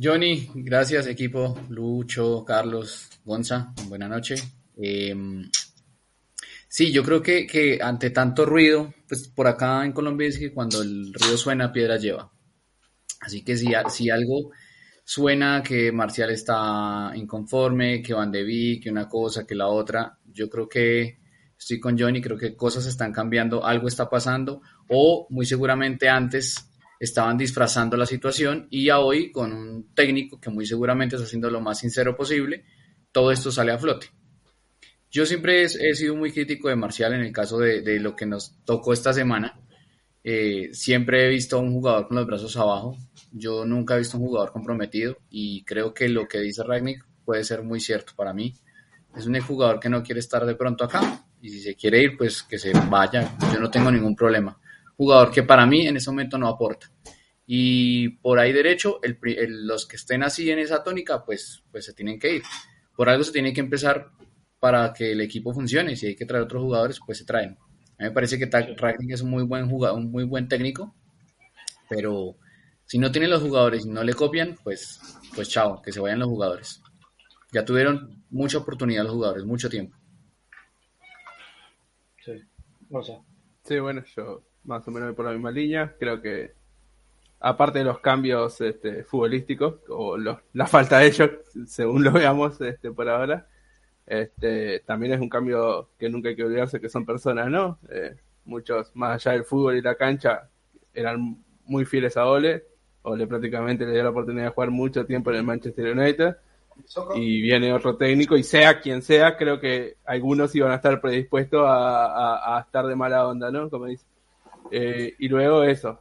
[0.00, 4.34] Johnny, gracias equipo, Lucho, Carlos, Gonza, buena noche.
[4.76, 5.42] Em,
[6.72, 10.80] sí, yo creo que, ante tanto ruido, pues por acá en Colombia es que cuando
[10.80, 12.32] el ruido suena, piedra lleva.
[13.20, 14.52] Así que si, si algo
[15.04, 20.18] suena que Marcial está inconforme, que Van de Beek, que una cosa, que la otra,
[20.24, 21.18] yo creo que
[21.58, 26.70] estoy con Johnny, creo que cosas están cambiando, algo está pasando, o muy seguramente antes
[26.98, 31.50] estaban disfrazando la situación y a hoy con un técnico que muy seguramente está haciendo
[31.50, 32.64] lo más sincero posible,
[33.12, 34.21] todo esto sale a flote.
[35.12, 38.56] Yo siempre he, sido muy crítico de Marcial en el caso de, lo que nos
[38.64, 39.60] tocó esta semana.
[40.24, 42.96] Eh, siempre he visto a un jugador con los brazos abajo.
[43.30, 47.04] Yo nunca he visto a un jugador comprometido y creo que lo que dice Ragnick
[47.24, 48.54] puede ser muy cierto para mí.
[49.16, 52.16] Es un jugador que no quiere estar de pronto acá y si se quiere ir,
[52.16, 53.36] pues que se vaya.
[53.52, 54.58] Yo no tengo ningún problema
[55.02, 56.90] jugador que para mí en ese momento no aporta.
[57.46, 59.00] Y por ahí derecho,
[59.48, 62.42] los que estén así en esa tónica, pues, pues se tienen que ir.
[62.96, 64.10] Por algo se tiene que empezar
[64.62, 65.96] para que el equipo funcione.
[65.96, 67.58] Si hay que traer otros jugadores, pues se traen.
[67.98, 70.94] A mí me parece que Ragnick es un muy buen jugador, un muy buen técnico,
[71.88, 72.36] pero
[72.84, 75.00] si no tienen los jugadores y no le copian, pues,
[75.34, 76.80] pues chao, que se vayan los jugadores.
[77.50, 79.96] Ya tuvieron mucha oportunidad los jugadores, mucho tiempo.
[82.24, 82.40] Sí,
[82.88, 83.18] no sé.
[83.64, 85.96] Sí, bueno, yo más o menos por la misma línea.
[85.98, 86.52] Creo que,
[87.40, 91.30] aparte de los cambios este, futbolísticos, o la falta de ellos,
[91.66, 93.48] según lo veamos este, por ahora,
[94.06, 97.78] este, también es un cambio que nunca hay que olvidarse que son personas, ¿no?
[97.90, 100.48] Eh, muchos, más allá del fútbol y la cancha,
[100.92, 102.64] eran muy fieles a Ole.
[103.02, 106.36] Ole prácticamente le dio la oportunidad de jugar mucho tiempo en el Manchester United.
[107.14, 111.62] Y viene otro técnico, y sea quien sea, creo que algunos iban a estar predispuestos
[111.66, 113.68] a, a estar de mala onda, ¿no?
[113.68, 114.06] Como dice.
[114.70, 116.00] Eh, y luego eso,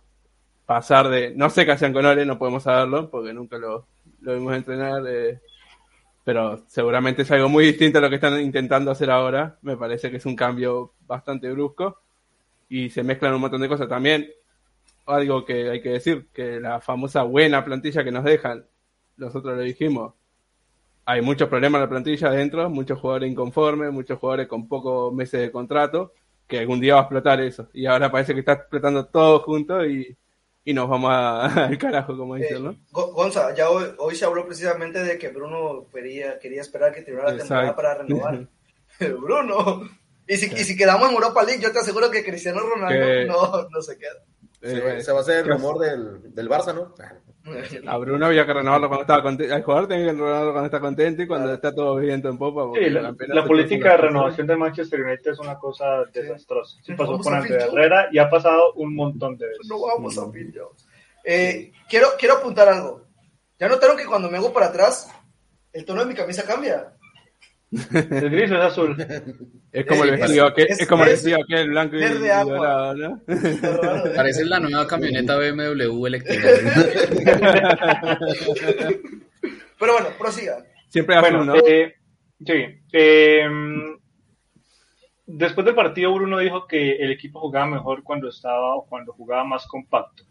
[0.65, 3.85] pasar de, no sé qué hacían con Ole, no podemos saberlo, porque nunca lo,
[4.21, 5.41] lo vimos entrenar, eh,
[6.23, 9.57] pero seguramente es algo muy distinto a lo que están intentando hacer ahora.
[9.61, 11.99] Me parece que es un cambio bastante brusco
[12.69, 13.89] y se mezclan un montón de cosas.
[13.89, 14.29] También
[15.05, 18.65] algo que hay que decir, que la famosa buena plantilla que nos dejan,
[19.17, 20.13] nosotros lo dijimos,
[21.05, 25.41] hay muchos problemas en la plantilla adentro, muchos jugadores inconformes, muchos jugadores con pocos meses
[25.41, 26.13] de contrato
[26.47, 27.69] que algún día va a explotar eso.
[27.73, 30.15] Y ahora parece que está explotando todo junto y,
[30.63, 31.11] y nos vamos
[31.57, 32.75] al carajo, como dicen, eh, ¿no?
[32.91, 37.37] Gonza, ya hoy, se habló precisamente de que Bruno quería, quería esperar que terminara la
[37.37, 38.47] temporada para renovar.
[38.99, 39.89] Bruno,
[40.27, 43.69] y si, y si quedamos en Europa League, yo te aseguro que Cristiano Ronaldo no,
[43.69, 44.23] no se queda.
[44.61, 46.93] Eh, se va a hacer el rumor del, del Barça, ¿no?
[47.87, 49.53] A Bruno había que renovarlo cuando estaba contento.
[49.53, 52.79] Al jugador tenía que renovarlo cuando está contento y cuando está todo viento en popa.
[52.79, 56.77] Sí, la, política de renovación de Manchester United es una cosa desastrosa.
[56.83, 59.67] Sí, pasó con Andrés Herrera y ha pasado un montón de veces.
[59.67, 60.53] No vamos a Phil
[61.23, 63.03] eh, quiero, quiero apuntar algo.
[63.59, 65.11] ¿Ya notaron que cuando me hago para atrás,
[65.71, 66.93] el tono de mi camisa cambia?
[67.71, 68.97] El gris es azul.
[69.71, 73.21] Es como el vestido que es, como el vestido que blanco y, dorado, ¿no?
[74.13, 76.49] Parece la nueva camioneta BMW eléctrica.
[79.79, 80.57] Pero bueno, prosiga.
[80.89, 81.55] Siempre bueno, ¿no?
[81.55, 81.95] Eh,
[82.45, 82.65] sí.
[82.91, 83.47] Eh,
[85.25, 89.45] después del partido Bruno dijo que el equipo jugaba mejor cuando estaba o cuando jugaba
[89.45, 90.25] más compacto.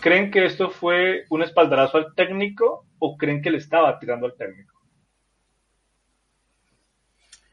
[0.00, 4.34] ¿Creen que esto fue un espaldarazo al técnico o creen que le estaba tirando al
[4.34, 4.75] técnico?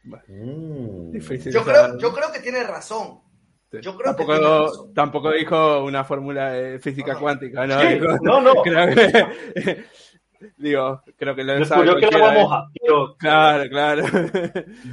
[0.04, 1.10] Mm.
[1.12, 3.20] Difícil Yo creo, yo creo que tiene razón.
[3.72, 4.94] Yo creo que tampoco, tiene razón.
[4.94, 7.20] tampoco dijo una fórmula de física No.
[7.20, 7.80] cuántica, ¿no?
[7.80, 8.54] Sí, Dijo- no, no.
[8.62, 9.84] creo que,
[10.58, 12.42] digo, creo que lo sabe Descubrió que ¿eh?
[12.42, 14.04] moja, pero Claro, claro.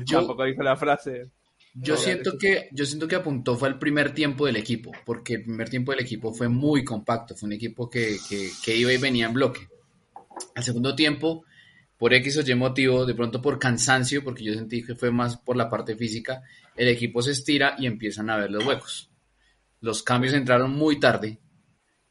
[0.06, 1.30] Yo- tampoco dijo la frase.
[1.74, 5.36] Yo No, siento que, yo siento que apuntó fue el primer tiempo del equipo, porque
[5.36, 8.92] el primer tiempo del equipo fue muy compacto, fue un equipo que, que, que iba
[8.92, 9.68] y venía en bloque.
[10.56, 11.46] Al segundo tiempo,
[12.02, 15.38] por X o Y motivo, de pronto por cansancio, porque yo sentí que fue más
[15.38, 16.42] por la parte física,
[16.76, 19.12] el equipo se estira y empiezan a ver los huecos.
[19.82, 21.38] Los cambios entraron muy tarde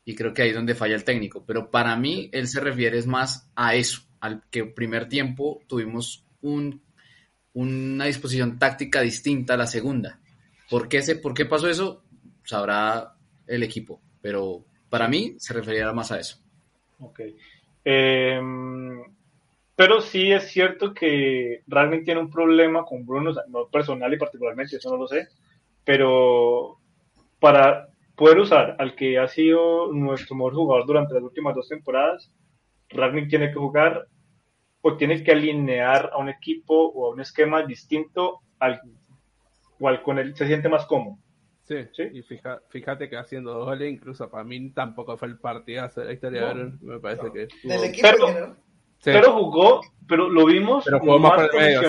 [0.04, 3.02] y creo que ahí es donde falla el técnico, pero para mí él se refiere
[3.02, 6.84] más a eso, al que primer tiempo tuvimos un
[7.52, 10.20] una disposición táctica distinta a la segunda.
[10.70, 12.04] ¿Por qué, se, ¿Por qué pasó eso?
[12.44, 16.38] Sabrá el equipo, pero para mí se refería más a eso.
[17.00, 17.22] Ok.
[17.84, 19.02] Em,
[19.80, 24.12] pero sí es cierto que Ragnick tiene un problema con Bruno, o sea, no personal
[24.12, 25.28] y particularmente, eso no lo sé,
[25.84, 26.76] pero
[27.38, 32.30] para poder usar al que ha sido nuestro mejor jugador durante las últimas dos temporadas,
[32.90, 34.06] Ragnick tiene que jugar
[34.82, 38.82] o tiene que alinear a un equipo o a un esquema distinto al
[39.78, 41.16] cual con él se siente más cómodo.
[41.62, 42.02] Sí, Sí.
[42.12, 46.06] y fija- fíjate que haciendo dos goles, incluso para mí tampoco fue el partidazo de
[46.08, 46.72] la historia No.
[46.82, 47.32] Me parece No.
[47.32, 47.48] que.
[47.62, 48.56] Del equipo Pero- general.
[49.04, 51.80] Pero jugó, pero lo vimos Pero jugó más más medio,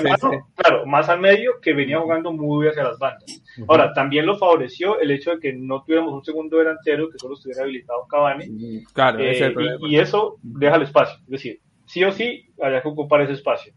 [0.55, 3.43] claro, más al medio que venía jugando muy hacia las bandas.
[3.68, 7.34] Ahora, también lo favoreció el hecho de que no tuviéramos un segundo delantero que solo
[7.34, 11.30] estuviera habilitado Cavani, Claro, eh, ese es el y- y, eso deja el espacio, es
[11.30, 13.74] decir, sí o sí había que ocupar ese espacio.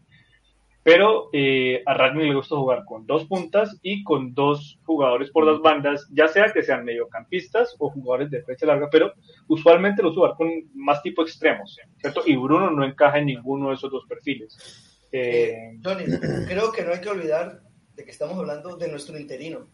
[0.85, 5.43] Pero eh, a Ragnick le gusta jugar con dos puntas y con dos jugadores por
[5.43, 9.13] las bandas, ya sea que sean mediocampistas o jugadores de flecha larga, pero
[9.47, 12.21] usualmente los jugar con más tipo extremos, ¿cierto?
[12.27, 14.55] Y Bruno no encaja en ninguno de esos dos perfiles.
[15.11, 16.05] Eh, Eh, Johnny,
[16.47, 17.61] creo que no hay que olvidar
[17.95, 19.67] de que estamos hablando de nuestro interino.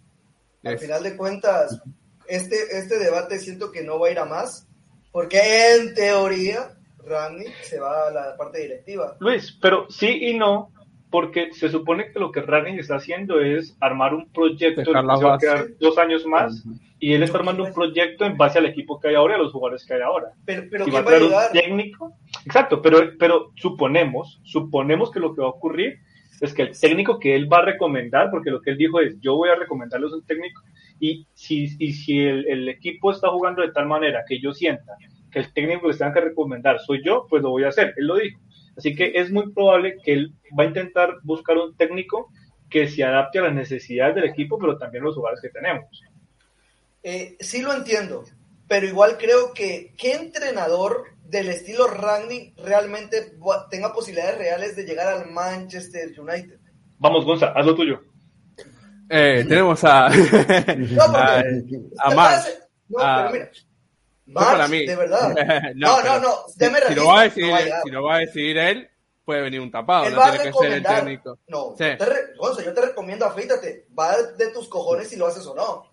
[0.63, 1.81] Al final de cuentas,
[2.25, 4.65] este, este debate siento que no va a ir a más,
[5.11, 9.17] porque en teoría Ragnick se va a la parte directiva.
[9.19, 10.71] Luis, pero sí y no,
[11.11, 15.03] porque se supone que lo que Ragnick está haciendo es armar un proyecto en Dejar
[15.03, 16.63] el que va a quedar dos años más
[16.99, 19.43] y él está armando un proyecto en base al equipo que hay ahora y a
[19.43, 20.27] los jugadores que hay ahora.
[20.45, 21.51] Pero, pero Y va a ¿quién va traer un ayudar?
[21.51, 22.13] técnico.
[22.45, 25.99] Exacto, pero, pero suponemos, suponemos que lo que va a ocurrir
[26.39, 29.19] es que el técnico que él va a recomendar, porque lo que él dijo es,
[29.19, 30.61] yo voy a recomendarles un técnico,
[30.99, 34.93] y si, y si el, el equipo está jugando de tal manera que yo sienta
[35.31, 37.93] que el técnico que les tenga que recomendar soy yo, pues lo voy a hacer,
[37.97, 38.39] él lo dijo.
[38.77, 42.31] Así que es muy probable que él va a intentar buscar un técnico
[42.69, 45.85] que se adapte a las necesidades del equipo, pero también a los jugadores que tenemos.
[47.03, 48.23] Eh, sí lo entiendo,
[48.67, 53.33] pero igual creo que ¿qué entrenador del estilo Ragnick realmente
[53.69, 56.59] tenga posibilidades reales de llegar al Manchester United?
[56.99, 58.01] Vamos, Gonza, haz lo tuyo.
[59.09, 60.07] Eh, tenemos a.
[60.09, 62.45] No, porque- a, a March.
[62.87, 63.51] No, Ah, pero mira.
[64.25, 64.85] No para March, mí.
[64.85, 65.33] de verdad.
[65.75, 67.81] no, No, no, no, Si, deme si lo va a decidir, no va a llegar.
[67.83, 68.89] si lo va a decidir él,
[69.25, 70.95] puede venir un tapado, Él no va a tiene que ser el recomendar.
[71.05, 71.39] técnico.
[71.47, 71.83] No, Sí.
[71.85, 73.87] yo te re- Gonzo, yo te recomiendo afeítate.
[73.97, 75.83] Va de tus cojones si lo haces o no.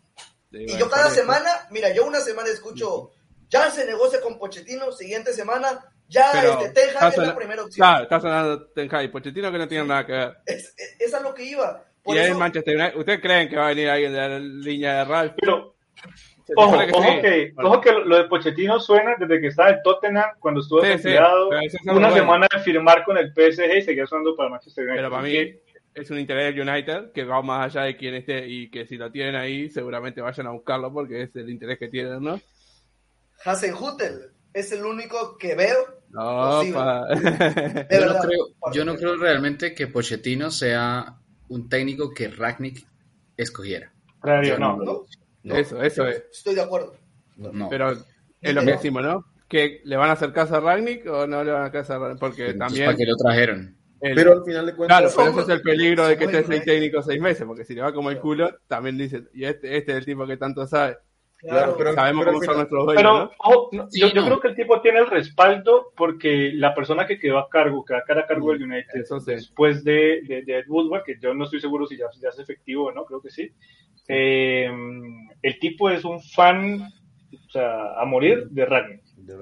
[0.51, 1.20] Sí, Y yo cada por eso.
[1.20, 3.11] semana, mira, yo una semana escucho,
[3.49, 7.37] ya se negocia con Pochettino, siguiente semana, ya Pero este, Ten Hag está es la
[7.37, 7.87] primera opción.
[7.87, 10.37] Claro, está sonando Ten Hag y Pochettino que no tienen nada que ver.
[10.47, 11.85] Es, es, es a lo que iba.
[12.03, 14.18] Por y ahí eso, en Manchester United, ¿ustedes creen que va a venir alguien de
[14.29, 15.35] la línea de Ralph?
[15.39, 15.74] Pero
[16.57, 17.20] Ojo, ojo, sí.
[17.20, 20.80] que, Bueno, ojo que lo de Pochettino suena desde que estaba en Tottenham, cuando estuvo
[20.80, 21.62] Sí, sí, desempleado, una
[22.09, 22.14] bueno.
[22.14, 24.96] semana de firmar con el PSG y seguía sonando para Manchester United.
[24.99, 25.55] Pero para mí
[25.94, 28.96] es un interés del United que va más allá de quién esté y que si
[28.96, 32.40] lo tienen ahí seguramente vayan a buscarlo porque es el interés que tienen, ¿no?
[33.44, 35.76] Hasenhutel es el único que veo.
[36.11, 36.74] No, Posible.
[36.74, 41.16] pa- De Yo no, verdad, creo, yo no creo realmente que Pochettino sea
[41.49, 42.86] un técnico que Ragnick
[43.36, 43.92] escogiera.
[44.20, 44.76] Claro, Yo no.
[44.78, 45.05] no.
[45.49, 45.57] ¿No?
[45.57, 46.22] Eso, eso es.
[46.32, 46.94] Estoy de acuerdo.
[47.36, 47.68] No.
[47.68, 47.92] Pero
[48.40, 49.24] es lo que decimos, ¿no?
[49.49, 51.94] ¿Que le van a hacer caso a Ragnick o no le van a hacer caso
[51.94, 52.20] a Ragnick?
[52.20, 52.84] Porque Entonces, también...
[52.86, 53.76] ¿Para qué lo trajeron?
[54.01, 56.42] el- Pero al final de cuentas, Claro, pero ese es el peligro de que esté
[56.42, 56.64] sin United.
[56.66, 59.92] técnico seis meses, porque si le va como el culo, también dicen, y este, este
[59.92, 60.99] es el tipo que tanto sabe.
[61.39, 63.30] Claro, pero- Sabemos pero cómo son nuestros dueños, Pero ¿no?
[63.39, 64.26] ojo, no, Sí, yo, yo no.
[64.26, 67.95] creo que el tipo tiene el respaldo porque la persona que quedó a cargo, que
[67.95, 69.14] va a quedar a cargo del United sí.
[69.26, 72.39] después de, de, de Ed Woodward, que yo no estoy seguro si ya, ya es
[72.41, 73.53] efectivo o no, creo que sí.
[74.09, 74.68] eh,
[75.43, 78.86] el tipo es un fan o sea, a morir de verdad.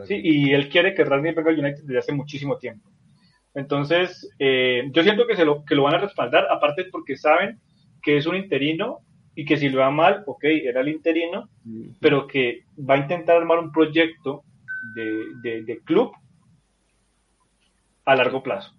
[0.05, 2.91] Sí, y él quiere que Ragnick venga al United desde hace muchísimo tiempo.
[3.55, 7.59] Entonces, eh, yo siento que, se lo, que lo van a respaldar, aparte porque saben
[8.03, 8.99] que es un interino
[9.37, 11.51] y que si lo va mal, ok, era el interino,
[12.01, 14.43] pero que va a intentar armar un proyecto
[14.97, 16.13] de, de- de club
[18.05, 18.73] a largo plazo.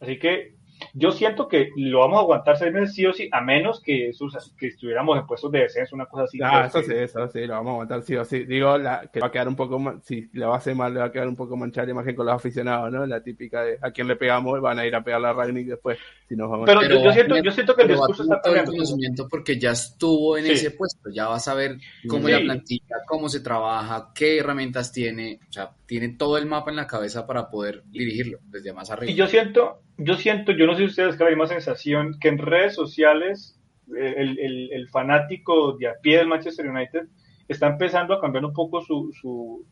[0.00, 0.53] Así que
[0.92, 4.10] yo siento que lo vamos a aguantar seis meses sí o sí, a menos que,
[4.58, 6.38] que estuviéramos en puestos de descenso, una cosa así.
[6.42, 8.44] Ah, eso sí, eso sí, lo vamos a aguantar sí o sí.
[8.44, 11.00] Digo, la, que va a quedar un poco, si le va a hacer mal, le
[11.00, 13.06] va a quedar un poco manchada la imagen con los aficionados, ¿no?
[13.06, 15.98] La típica de a quién le pegamos, van a ir a pegar a Ragnick después,
[16.28, 19.28] si nos vamos pero, yo, siento, yo siento que el discurso está todo el conocimiento
[19.28, 23.28] porque ya estuvo en ese puesto, ya va a saber cómo es la plantilla, cómo
[23.28, 25.70] se trabaja, qué herramientas tiene, o sea,
[26.00, 29.12] tiene todo el mapa en la cabeza para poder dirigirlo desde más arriba.
[29.12, 32.26] Y yo siento, yo siento, yo no sé si ustedes que la misma sensación, que
[32.26, 33.60] en redes sociales
[33.96, 37.06] eh, el, el, fanático de a pie del Manchester United
[37.46, 39.64] está empezando a cambiar un poco su, su,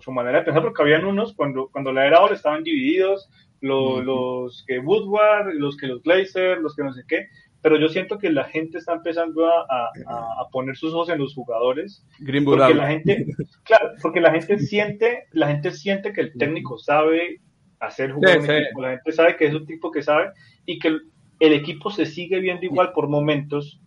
[0.00, 3.28] su, manera de pensar, porque habían unos, cuando, cuando la era ahora estaban divididos,
[3.60, 7.26] los, los que Woodward, los que los Glazer, los que no sé qué,
[7.64, 9.64] pero yo siento que la gente está empezando a,
[10.06, 12.04] a, poner sus ojos en los jugadores.
[12.44, 13.24] Porque la gente
[13.62, 17.40] claro porque la gente siente la gente siente que el técnico sabe
[17.80, 18.42] hacer jugar
[18.76, 20.32] la gente sabe que es un tipo que sabe
[20.66, 23.80] y que el, equipo se sigue viendo igual por momentos.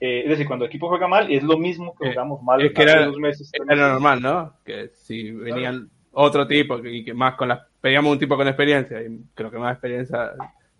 [0.00, 2.60] Eh, es decir, cuando el equipo juega mal, es lo mismo que eh, jugamos mal
[2.60, 3.50] es que era, dos meses.
[3.54, 4.52] Era normal, ¿no?
[4.66, 9.00] Que si venían otro tipo y que más con las pedíamos un tipo con experiencia
[9.00, 10.32] y creo que más experiencia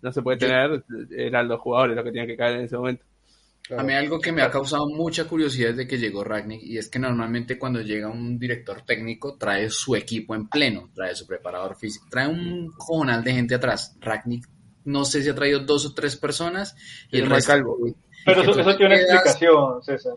[0.05, 0.85] no se puede tener,
[1.17, 3.03] eran los jugadores los que tenían que caer en ese momento.
[3.75, 6.87] A mí algo que me ha causado mucha curiosidad desde que llegó Ragnick y es
[6.87, 11.75] que normalmente cuando llega un director técnico trae su equipo en pleno, trae su preparador
[11.75, 13.97] físico, trae un cojonal de gente atrás.
[13.99, 14.47] Ragnick
[14.83, 16.75] no sé si ha traído dos o tres personas
[17.09, 17.53] y el resto...
[18.23, 20.13] Pero eso, eso tiene una explicación, César.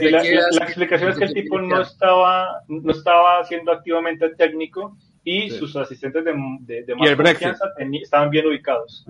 [0.00, 5.76] la, explicación es que el tipo no estaba, no estaba siendo activamente técnico y sus
[5.76, 7.66] asistentes de, de, más confianza
[8.02, 9.06] estaban bien ubicados.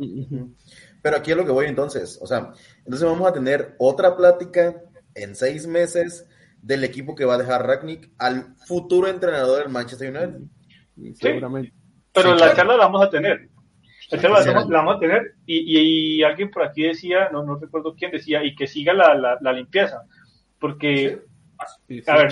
[1.02, 2.18] Pero aquí es lo que voy entonces.
[2.20, 4.82] O sea, entonces vamos a tener otra plática
[5.14, 6.28] en seis meses
[6.60, 10.40] del equipo que va a dejar Ragnick al futuro entrenador del Manchester United.
[11.14, 11.72] Seguramente.
[12.12, 13.48] Pero la charla la vamos a tener.
[14.10, 18.10] La charla la, vamos, a tener y, alguien por aquí decía, no, no recuerdo quién
[18.10, 20.02] decía, y que siga la, la, limpieza.
[20.58, 21.22] Porque,
[22.08, 22.30] a ver,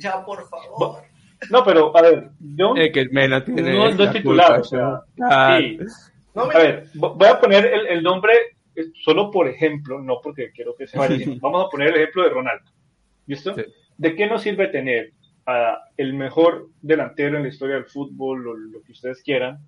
[0.00, 1.02] ya por favor.
[1.50, 4.60] No, pero a ver, yo que menos tiene no, es titular.
[4.60, 5.78] o sea, sí.
[6.34, 8.32] a ver, voy a poner el, el, nombre
[9.02, 11.16] solo por ejemplo, no porque quiero que se vaya.
[11.40, 12.70] Vamos a poner el ejemplo de Ronaldo.
[13.26, 13.54] ¿Listo?
[13.96, 15.12] ¿De qué nos sirve tener
[15.46, 19.58] a el mejor delantero en la historia del fútbol o lo que ustedes quieran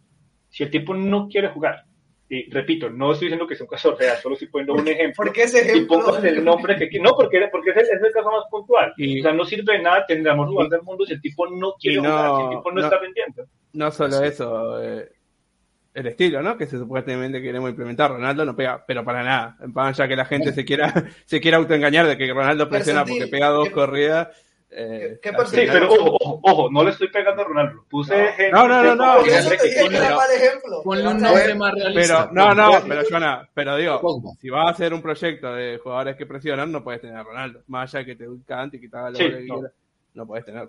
[0.49, 1.85] si el tipo no quiere jugar?
[2.29, 5.25] Y repito, no estoy diciendo que sea un caso real, solo estoy poniendo un ejemplo.
[5.25, 6.19] ¿Por qué ese ejemplo?
[6.23, 8.93] Y el nombre que No, porque, porque es, el, es el caso más puntual.
[8.93, 11.75] o sea, no sirve de nada tener más jugadores del mundo si el tipo no
[11.75, 13.45] quiere jugar, si el tipo no, está vendiendo.
[13.75, 15.09] No solo eso, eh,
[15.95, 16.57] el estilo, ¿no?
[16.57, 18.11] Que se supuestamente queremos implementar.
[18.11, 19.93] Ronaldo no pega, pero para nada.
[19.93, 20.93] Ya que la gente se quiera,
[21.27, 24.29] se quiera autoengañar de que Ronaldo presiona porque pega dos corridas
[24.79, 27.87] eh, ¿Qué, sí, pero ojo, ojo, no le estoy pegando a Ronaldo.
[27.89, 29.23] Puse No, no, no, no.
[30.85, 32.29] Ponle un nombre más realista.
[32.29, 36.17] Pero, no, no, pero Joana, pero digo, si vas a hacer un proyecto de jugadores
[36.17, 37.63] que presionan, no puedes tener a Ronaldo.
[37.69, 39.73] Más allá de que te cante y que te haga lo que quieras,
[40.13, 40.69] no puedes tener.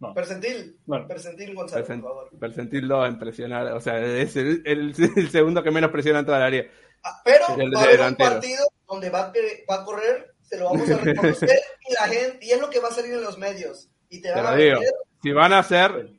[0.00, 0.14] No.
[0.14, 2.30] Percentil, percentil Gonzalo, por favor.
[2.40, 4.94] Percentil 2 en presionar, o sea, es el, el,
[5.30, 6.66] segundo que menos presiona en toda la área.
[7.04, 9.32] Ah, pero va a haber un partido donde va a,
[9.70, 11.48] va a correr te lo vamos a reconocer
[11.88, 13.88] y la gente, y es lo que va a salir en los medios.
[14.10, 14.80] Y te van a digo,
[15.22, 16.10] Si van a hacer,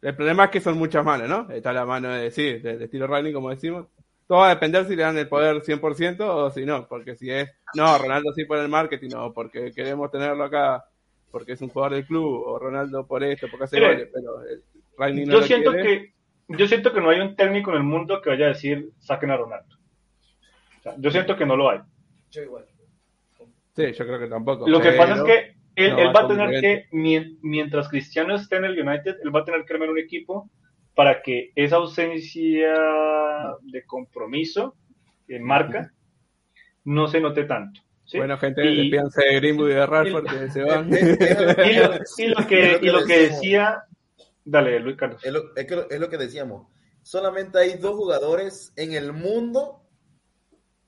[0.00, 1.52] el problema es que son muchas manos, ¿no?
[1.52, 3.88] Está la mano de, sí, de, estilo running, como decimos.
[4.28, 7.28] Todo va a depender si le dan el poder 100% o si no, porque si
[7.28, 10.84] es, no, Ronaldo sí por el marketing, o porque queremos tenerlo acá,
[11.32, 14.44] porque es un jugador del club, o Ronaldo por esto, porque hace goles, pero
[15.08, 16.14] el no yo siento que
[16.46, 19.32] Yo siento que no hay un técnico en el mundo que vaya a decir, saquen
[19.32, 19.76] a Ronaldo.
[20.98, 21.80] yo siento que no lo hay.
[22.30, 22.64] Yo igual.
[23.74, 24.68] Sí, yo creo que tampoco.
[24.68, 28.78] Lo que pasa es que él, va a tener que, mientras Cristiano esté en el
[28.78, 30.50] United, él va a tener que armar un equipo
[30.94, 32.74] para que esa ausencia
[33.62, 34.76] de compromiso
[35.28, 35.92] en marca
[36.84, 37.80] no se note tanto.
[38.14, 40.90] Bueno, gente, y, despídanse de Greenwood y de Rashford que se van.
[42.18, 43.84] y, lo, que, y lo que decía...
[44.44, 45.24] Dale, Luis Carlos.
[45.24, 46.66] Es lo, es lo que decíamos.
[47.02, 49.82] Solamente hay dos jugadores en el mundo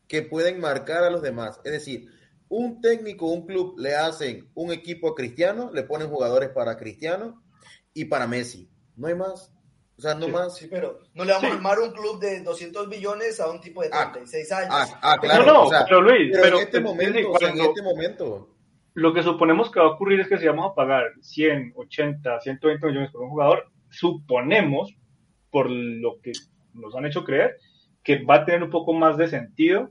[0.07, 1.61] que pueden marcar a los demás.
[1.64, 2.09] Es decir,
[2.49, 7.42] un técnico, un club le hacen un equipo a Cristiano, le ponen jugadores para Cristiano
[7.92, 8.70] y para Messi.
[8.97, 9.53] No hay más.
[9.97, 10.57] O sea, no más.
[10.57, 13.82] Sí, pero no le vamos a armar un club de 200 billones a un tipo
[13.82, 14.70] de 36 ah, años.
[14.70, 15.47] Ah, ah, claro.
[15.47, 18.51] No, no, pero Luis, pero, en, este momento, o sea, en este momento.
[18.97, 22.40] Lo que suponemos que va a ocurrir es que si vamos a pagar 100, 80,
[22.40, 24.95] 120 millones por un jugador, suponemos,
[25.51, 26.30] por lo que
[26.74, 27.57] nos han hecho creer,
[28.05, 29.90] que va a tener un poco más de sentido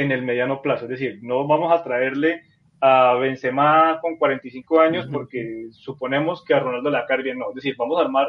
[0.00, 0.84] en el mediano plazo.
[0.84, 2.42] Es decir, no vamos a traerle
[2.80, 7.38] a Benzema con 45 años porque suponemos que a Ronaldo le va a caer bien.
[7.38, 8.28] No, es decir, vamos a armar,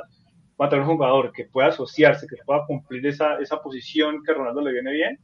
[0.60, 4.32] va a tener un jugador que pueda asociarse, que pueda cumplir esa, esa posición que
[4.32, 5.20] a Ronaldo le viene bien,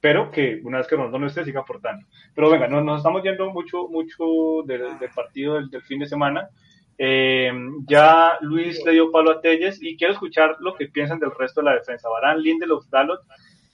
[0.00, 2.06] pero que una vez que Ronaldo no esté siga aportando.
[2.34, 4.24] Pero venga, no, nos estamos yendo mucho, mucho
[4.64, 6.48] del, del partido del, del, fin de semana.
[6.96, 7.52] Eh,
[7.86, 11.60] ya Luis le dio palo a Telles y quiero escuchar lo que piensan del resto
[11.60, 12.08] de la defensa.
[12.08, 13.20] Barán, Lindelof, Dalot,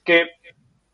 [0.05, 0.27] que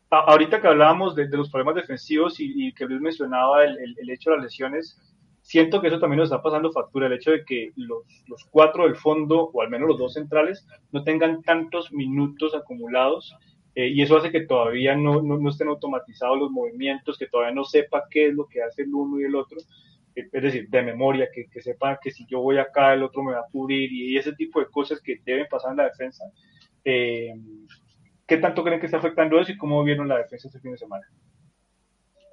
[0.09, 4.09] a, ahorita que hablábamos de, de, los problemas defensivos y, que Luis mencionaba el, el,
[4.09, 4.99] hecho de las lesiones,
[5.41, 8.83] siento que eso también nos está pasando factura, el hecho de que los, los cuatro
[8.83, 13.35] del fondo, o al menos los dos centrales, no tengan tantos minutos acumulados.
[13.75, 17.53] Eh, y eso hace que todavía no, no, no, estén automatizados los movimientos, que todavía
[17.53, 19.59] no sepa qué es lo que hace el uno y el otro,
[20.15, 23.21] eh, es decir, de memoria, que, que, sepa que si yo voy acá, el otro
[23.21, 25.83] me va a cubrir y, y ese tipo de cosas que deben pasar en la
[25.83, 26.25] defensa.
[26.83, 27.33] Eh,
[28.27, 30.77] ¿Qué tanto creen que está afectando eso y cómo vieron la defensa este fin de
[30.77, 31.07] semana?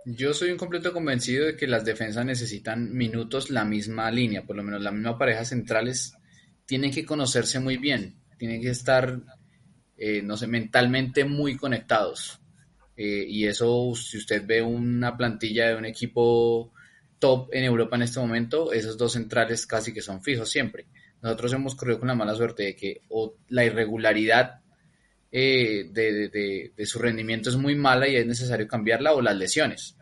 [0.05, 4.57] Yo soy un completo convencido de que las defensas necesitan minutos la misma línea, por
[4.57, 6.15] lo menos la misma pareja centrales
[6.67, 9.21] tienen que conocerse muy bien, tienen que estar,
[9.97, 12.41] eh, no sé, mentalmente muy conectados.
[12.97, 16.73] Eh, y eso, si usted ve una plantilla de un equipo
[17.19, 20.87] top en Europa en este momento, esos dos centrales casi que son fijos siempre.
[21.23, 24.64] Nosotros hemos corrido con la mala suerte de que o la irregularidad
[25.37, 29.97] eh, de, de, su rendimiento es muy mala y es necesario cambiarla o las lesiones.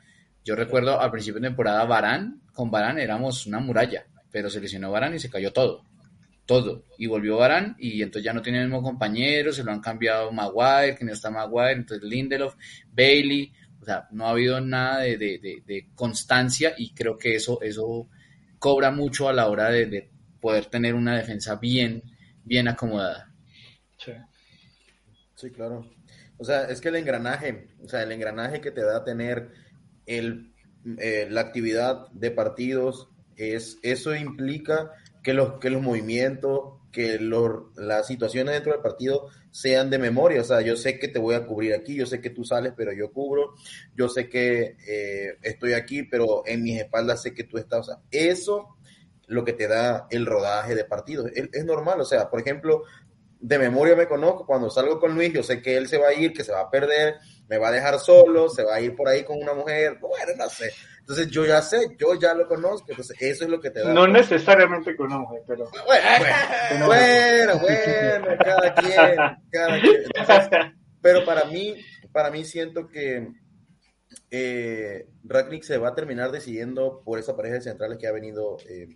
[0.44, 4.90] Yo recuerdo al principio de temporada Barán, con Barán éramos una muralla, pero se lesionó
[4.90, 5.84] Barán y se cayó todo,
[6.44, 6.84] todo.
[6.98, 10.32] Y volvió Barán y entonces ya no tiene el mismo compañero, se lo han cambiado
[10.32, 12.54] Maguire, que no está Maguire, entonces Lindelof,
[12.90, 17.60] Bailey, o sea, no ha habido nada de, de, de constancia y creo que eso,
[17.62, 18.08] eso
[18.58, 20.10] cobra mucho a la hora de,
[20.42, 22.02] poder tener una defensa bien,
[22.44, 23.32] bien acomodada.
[23.96, 24.12] Sí.
[25.42, 25.84] Sí, claro.
[26.38, 29.50] O sea, es que el engranaje, o sea, el engranaje que te da tener
[30.06, 30.54] el,
[30.98, 37.76] eh, la actividad de partidos, es, eso implica que los, que los movimientos, que los,
[37.76, 40.42] las situaciones dentro del partido sean de memoria.
[40.42, 42.72] O sea, yo sé que te voy a cubrir aquí, yo sé que tú sales,
[42.76, 43.56] pero yo cubro,
[43.96, 47.80] yo sé que eh, estoy aquí, pero en mis espaldas sé que tú estás.
[47.80, 48.76] O sea, eso
[49.26, 51.32] lo que te da el rodaje de partidos.
[51.34, 52.84] Es, es normal, o sea, por ejemplo,
[53.42, 56.14] de memoria me conozco, cuando salgo con Luis, yo sé que él se va a
[56.14, 57.16] ir, que se va a perder,
[57.48, 60.32] me va a dejar solo, se va a ir por ahí con una mujer, bueno,
[60.38, 60.72] no sé.
[61.00, 63.92] Entonces yo ya sé, yo ya lo conozco, entonces eso es lo que te da.
[63.92, 65.68] No necesariamente con una mujer, pero...
[65.84, 69.16] Bueno, bueno, bueno, cada quien,
[69.50, 70.02] cada quien.
[70.14, 70.48] Entonces,
[71.00, 71.74] pero para mí,
[72.12, 73.26] para mí siento que
[74.30, 78.58] eh, Ragnick se va a terminar decidiendo por esa pareja de centrales que ha venido
[78.68, 78.86] eh,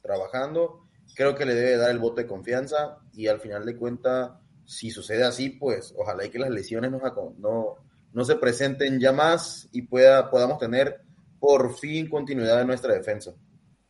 [0.00, 4.32] trabajando creo que le debe dar el voto de confianza y al final de cuentas,
[4.64, 7.00] si sucede así, pues ojalá y que las lesiones no,
[7.38, 7.76] no,
[8.12, 11.00] no se presenten ya más y pueda, podamos tener
[11.38, 13.32] por fin continuidad en nuestra defensa.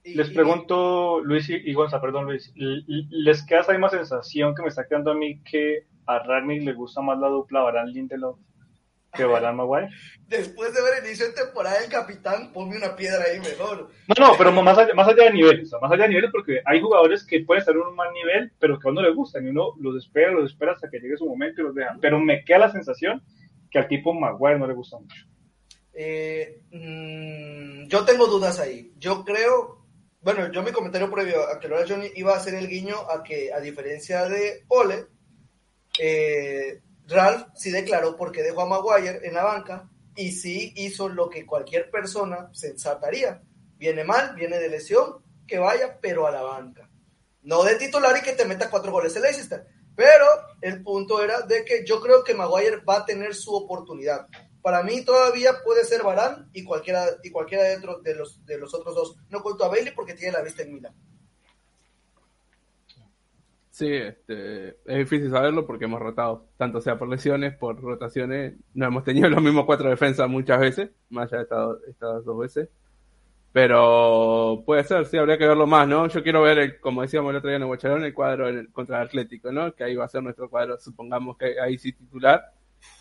[0.05, 4.87] Les pregunto, Luis y Gonza, perdón Luis, ¿les queda esa misma sensación que me está
[4.87, 8.39] quedando a mí que a Ragnick le gusta más la dupla Barán Lindelof
[9.13, 9.89] que Barán Maguire?
[10.29, 13.91] Después de ver el inicio de temporada del capitán, ponme una piedra ahí mejor.
[14.07, 16.31] No, no, pero más allá, más allá de niveles, o sea, más allá de niveles
[16.31, 19.13] porque hay jugadores que pueden estar en un mal nivel, pero que a uno le
[19.13, 21.99] gustan y uno los espera, los espera hasta que llegue su momento y los dejan.
[22.01, 23.23] Pero me queda la sensación
[23.71, 25.27] que al tipo Maguire no le gusta mucho.
[25.93, 28.93] Eh, mmm, yo tengo dudas ahí.
[28.99, 29.85] Yo creo,
[30.21, 33.23] bueno, yo mi comentario previo a que lo Johnny iba a hacer el guiño a
[33.23, 35.07] que, a diferencia de Ole,
[35.99, 36.81] eh,
[37.11, 41.29] Ralph sí declaró por qué dejó a Maguire en la banca y sí hizo lo
[41.29, 43.43] que cualquier persona sensataría.
[43.77, 46.89] Viene mal, viene de lesión, que vaya, pero a la banca.
[47.43, 49.67] No de titular y que te meta cuatro goles el Leicester.
[49.97, 50.27] Pero
[50.61, 54.29] el punto era de que yo creo que Maguire va a tener su oportunidad.
[54.63, 58.73] Para mí todavía puede ser Barán y cualquiera, y cualquiera dentro de los, de los
[58.75, 59.17] otros dos.
[59.31, 60.95] No cuento a Bailey porque tiene la vista en Milan.
[63.81, 68.85] Sí, este, es difícil saberlo porque hemos rotado, tanto sea por lesiones, por rotaciones, no
[68.85, 72.69] hemos tenido los mismos cuatro defensas muchas veces, más allá de estas, estas dos veces.
[73.53, 76.07] Pero puede ser, sí, habría que verlo más, ¿no?
[76.09, 78.59] Yo quiero ver, el, como decíamos el otro día en el Guacharón, el cuadro en
[78.59, 79.75] el, contra el Atlético, ¿no?
[79.75, 82.53] Que ahí va a ser nuestro cuadro, supongamos que ahí sí titular,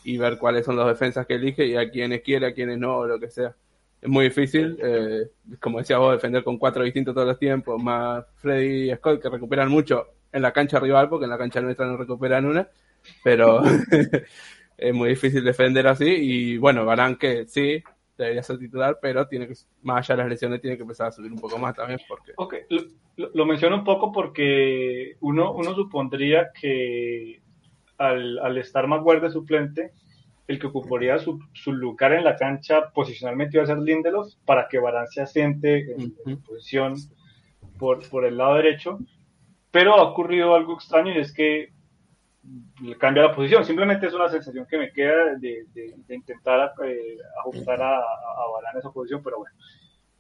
[0.06, 3.00] y ver cuáles son los defensas que elige y a quienes quiere, a quienes no,
[3.00, 3.54] o lo que sea.
[4.02, 8.26] Es muy difícil, eh, como decías vos, defender con cuatro distintos todos los tiempos, más
[8.38, 11.86] Freddy y Scott que recuperan mucho en la cancha rival, porque en la cancha nuestra
[11.86, 12.68] no recuperan una,
[13.24, 13.62] pero
[14.78, 16.08] es muy difícil defender así.
[16.08, 17.84] Y bueno, Barán que sí,
[18.18, 21.12] debería ser titular, pero tiene que, más allá de las lesiones, tiene que empezar a
[21.12, 22.00] subir un poco más también.
[22.08, 22.34] Porque...
[22.36, 22.56] Ok,
[23.18, 27.42] lo, lo menciono un poco porque uno, uno supondría que
[27.98, 29.92] al, al estar más de suplente,
[30.48, 34.68] el que ocuparía su, su, lugar en la cancha posicionalmente iba a ser Lindelof para
[34.68, 36.32] que Barán se asiente en, uh -huh.
[36.32, 36.96] en posición
[37.78, 39.00] por, por el lado derecho
[39.72, 41.70] pero ha ocurrido algo extraño y es que
[42.82, 43.66] le cambia la posición.
[43.66, 45.66] Simplemente es una sensación que me queda de,
[46.10, 49.56] intentar eh, ajustar a, a, esa posición, pero bueno,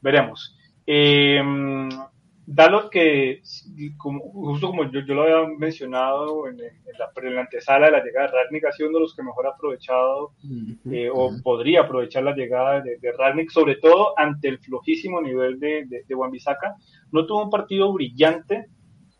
[0.01, 0.55] veremos.
[0.85, 1.41] Eh,
[2.51, 3.43] Dalot que,
[3.97, 8.65] justo como yo, yo, lo había mencionado en, la, antesala de la llegada de Radnik,
[8.65, 10.31] ha sido uno de los que mejor ha aprovechado
[10.91, 15.85] eh, o podría aprovechar la llegada de, de sobre todo ante el flojísimo nivel de,
[15.85, 16.15] de, de
[17.11, 18.65] No tuvo un partido brillante,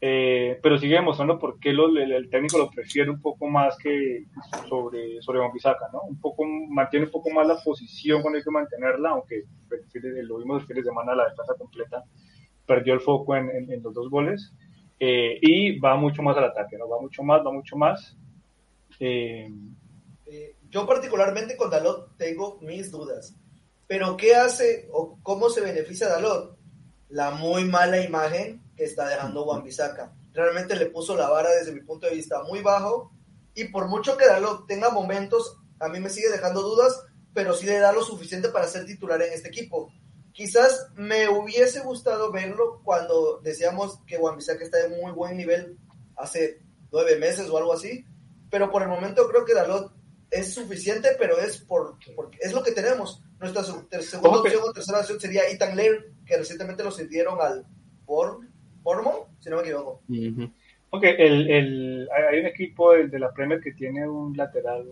[0.01, 4.25] eh, pero sigue demostrando por qué el, técnico lo prefiere un poco más que
[4.67, 6.01] sobre, sobre ¿no?
[6.07, 9.43] Un poco, mantiene un poco más la posición cuando hay que mantenerla, aunque
[10.23, 12.03] lo vimos el fin de semana la defensa completa
[12.69, 14.53] perdió el foco en, los dos goles.
[14.99, 16.87] Eh, y va mucho más al ataque, ¿no?
[16.87, 18.15] Va mucho más, va mucho más.
[18.99, 19.51] Eh,
[20.69, 23.35] yo particularmente con Dalot tengo mis dudas.
[23.87, 26.55] Pero ¿qué hace o cómo se beneficia Dalot?
[27.09, 30.13] La muy mala imagen está dejando Juan Bisaca.
[30.33, 33.11] Realmente le puso la vara desde mi punto de vista muy bajo
[33.53, 37.03] y por mucho que Dalot tenga momentos, a mí me sigue dejando dudas,
[37.33, 39.91] pero sí le da lo suficiente para ser titular en este equipo.
[40.31, 45.77] Quizás me hubiese gustado verlo cuando decíamos que Juan Bisaca está en muy buen nivel
[46.15, 46.61] hace
[46.91, 48.05] nueve meses o algo así,
[48.49, 49.91] pero por el momento creo que Dalot
[50.31, 51.97] es suficiente, pero es por,
[52.39, 53.23] es lo que tenemos.
[53.39, 57.65] Nuestra segunda opción o tercera opción sería Ethan Lair, que recientemente lo sintieron al
[58.05, 58.39] por
[58.83, 60.01] Ormo, si no me equivoco.
[60.91, 64.85] Ok, el, el, hay un equipo de, la Premier que tiene un lateral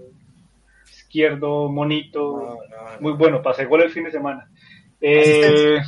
[0.85, 2.59] izquierdo monito,
[2.99, 4.49] muy bueno, pasé gol el fin de semana.
[5.01, 5.79] Eh,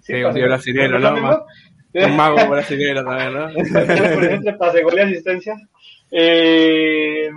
[0.00, 1.46] sí, sí brasileño, ¿no?
[1.92, 4.58] Un mago brasileño también, ¿no?
[4.58, 5.56] Pasé gol y asistencia.
[6.10, 7.30] Eh,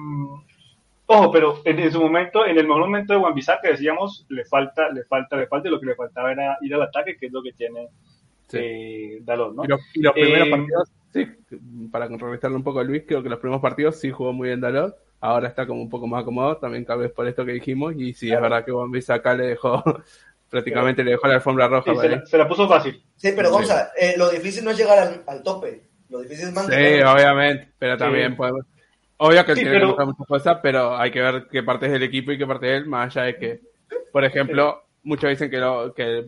[1.06, 4.90] ojo, pero en, su momento, en el mejor momento de Juan que decíamos, le falta,
[4.90, 7.32] le falta, le falta, y lo que le faltaba era ir al ataque, que es
[7.32, 7.90] lo que tiene
[8.54, 9.64] eh, Dalot, ¿no?
[9.64, 11.28] Y los, primeros eh, partidos, sí,
[11.92, 14.62] para contrarrestarle un poco a Luis, creo que los primeros partidos sí jugó muy bien
[14.62, 17.94] Dalot, ahora está como un poco más acomodado, también tal vez por esto que dijimos,
[17.98, 19.82] y sí, es verdad que Juan acá le dejó,
[20.50, 21.94] prácticamente le dejó la alfombra roja.
[22.26, 23.02] se, la, puso fácil.
[23.16, 26.98] Sí, pero Gonza, eh, lo difícil no es llegar al, tope, lo difícil es mantener.
[26.98, 28.66] Sí, obviamente, pero también podemos...
[29.16, 29.96] Obvio que tiene pero...
[29.96, 32.76] que muchas cosas, pero hay que ver qué parte es del equipo y qué parte
[32.76, 33.62] es él, más allá de que,
[34.12, 36.26] por ejemplo, muchos dicen que, lo, que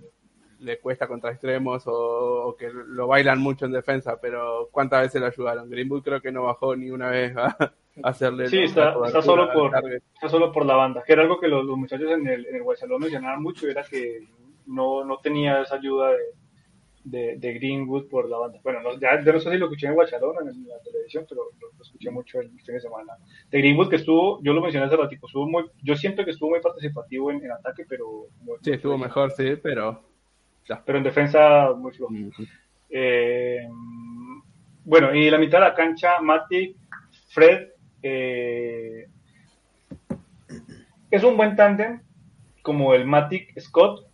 [0.66, 5.28] le cuesta contra extremos o, que lo bailan mucho en defensa, pero ¿cuántas veces lo
[5.28, 5.70] ayudaron?
[5.70, 7.56] Greenwood creo que no bajó ni una vez a,
[8.04, 8.48] hacerle.
[8.50, 9.72] Sí, está, solo por,
[10.14, 12.64] está solo por la banda, que era algo que los, muchachos en el, en el
[12.64, 14.28] Guaysalón mencionaban mucho, era que
[14.66, 16.10] no, no tenía esa ayuda
[17.04, 18.60] de, de, Greenwood por la banda.
[18.64, 21.44] Bueno, no, ya, yo no sé si lo escuché en Guaysalón, en, la televisión, pero
[21.62, 23.14] lo, escuché mucho el fin de semana.
[23.52, 26.50] De Greenwood que estuvo, yo lo mencioné hace ratito, estuvo muy, yo siento que estuvo
[26.50, 28.30] muy participativo en, ataque, pero...
[28.64, 30.15] sí, estuvo mejor, sí, pero
[30.86, 32.14] pero en defensa muy flojo.
[32.90, 33.68] Eh,
[34.84, 36.78] bueno, y la mitad de la cancha, Matic,
[37.30, 37.70] Fred,
[38.02, 39.08] eh,
[41.10, 42.02] es un buen tándem,
[42.62, 44.06] como el Matic Scott.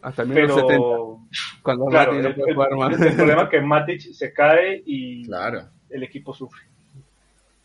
[0.00, 0.78] Hasta el pero, 70,
[1.62, 5.68] cuando claro, el, problema es que Matic se cae y claro.
[5.90, 6.62] el equipo sufre.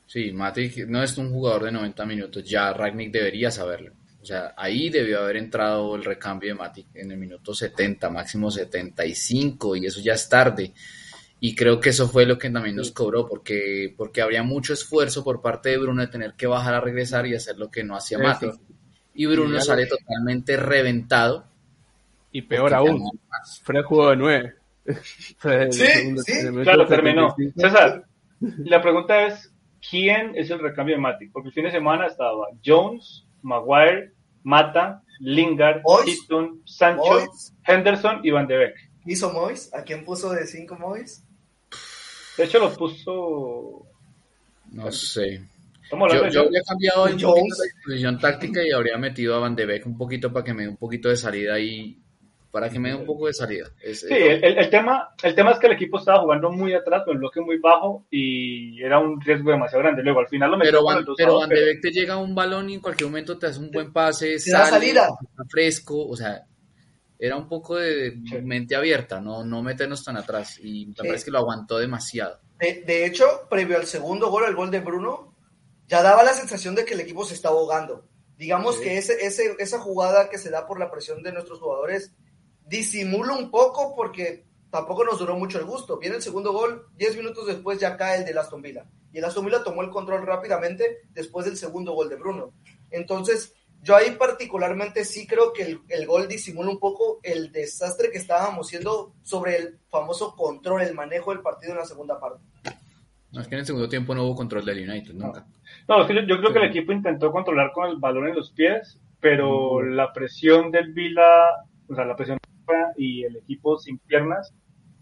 [0.06, 3.94] Sí, Matic no es un jugador de 90 minutos, ya Ragnick debería saberlo.
[4.24, 8.50] O sea, ahí debió haber entrado el recambio de Matic en el minuto 70, máximo
[8.50, 10.72] 75, y eso ya es tarde.
[11.42, 15.26] Y creo que eso fue lo que también nos cobró, porque, porque habría mucho esfuerzo
[15.26, 17.98] por parte de Bruno de tener que bajar a regresar y hacer lo que no
[17.98, 18.54] hacía Matic.
[19.14, 21.46] Y Bruno sale totalmente reventado.
[22.32, 23.20] Y peor aún,
[23.64, 24.56] Fred jugó de 9.
[25.72, 27.36] sí, sí, claro, terminó.
[27.58, 28.06] César,
[28.40, 29.54] la pregunta es,
[29.90, 31.34] ¿quién es el recambio de Matic?
[31.34, 34.12] Porque el fin de semana estaba Jones, Maguire,
[34.44, 37.28] Mata, Lingard, Hitton, Sancho,
[37.66, 38.76] Henderson y Van de Beek.
[39.06, 39.74] ¿Hizo Mois?
[39.74, 41.26] ¿A quién puso de 5 Mois?
[42.38, 43.86] De hecho, lo puso.
[44.72, 45.44] No sé.
[45.91, 49.66] Yo, yo habría cambiado un poquito la disposición táctica y habría metido a Van de
[49.66, 52.03] Beek un poquito para que me dé un poquito de salida y
[52.54, 53.66] para que me dé un poco de salida.
[53.82, 57.18] sí, el, tema, el tema es que el equipo estaba jugando muy atrás, con el
[57.18, 60.04] bloque muy bajo y era un riesgo demasiado grande.
[60.04, 62.76] Luego al final lo Pero Van, pero Van de Beek te llega un balón y
[62.76, 65.08] en cualquier momento te hace un buen pase, sale, salida.
[65.49, 66.43] fresco, o sea,
[67.18, 71.32] era un poco de mente abierta, no, no meternos tan atrás y me parece que
[71.32, 72.39] lo aguantó demasiado.
[72.60, 75.36] De, hecho, previo al segundo gol, el gol de Bruno,
[75.88, 78.06] ya daba la sensación de que el equipo se estaba ahogando.
[78.38, 82.14] Digamos que ese, ese, esa jugada que se da por la presión de nuestros jugadores
[82.66, 85.99] disimula un poco porque tampoco nos duró mucho el gusto.
[85.99, 88.86] Viene el segundo gol, 10 minutos después ya cae el de Aston Villa.
[89.11, 92.53] Y el Aston Villa tomó el control rápidamente después del segundo gol de Bruno.
[92.89, 93.53] Entonces,
[93.84, 98.18] Yo ahí particularmente sí creo que el, el, gol disimula un poco el desastre que
[98.18, 102.41] estábamos haciendo sobre el famoso control, el manejo del partido en la segunda parte.
[103.34, 105.45] No, es que en el segundo tiempo no hubo control del United, nunca.
[105.89, 108.36] No, es que yo, yo creo que el equipo intentó controlar con el balón en
[108.36, 112.38] los pies, pero la presión del Vila, o sea, la presión
[112.97, 114.53] y el equipo sin piernas,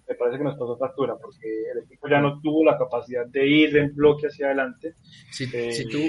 [0.08, 3.48] me parece que nos pasó factura, porque el equipo ya no tuvo la capacidad de
[3.48, 4.96] ir en bloque hacia adelante.
[5.32, 6.00] Si, eh, si, tú,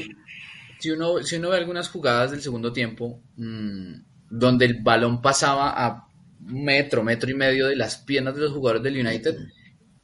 [0.79, 3.95] si, uno, si uno ve algunas jugadas del segundo tiempo, mmm,
[4.31, 6.09] donde el balón pasaba a
[6.41, 9.37] metro, metro y medio de las piernas de los jugadores del United,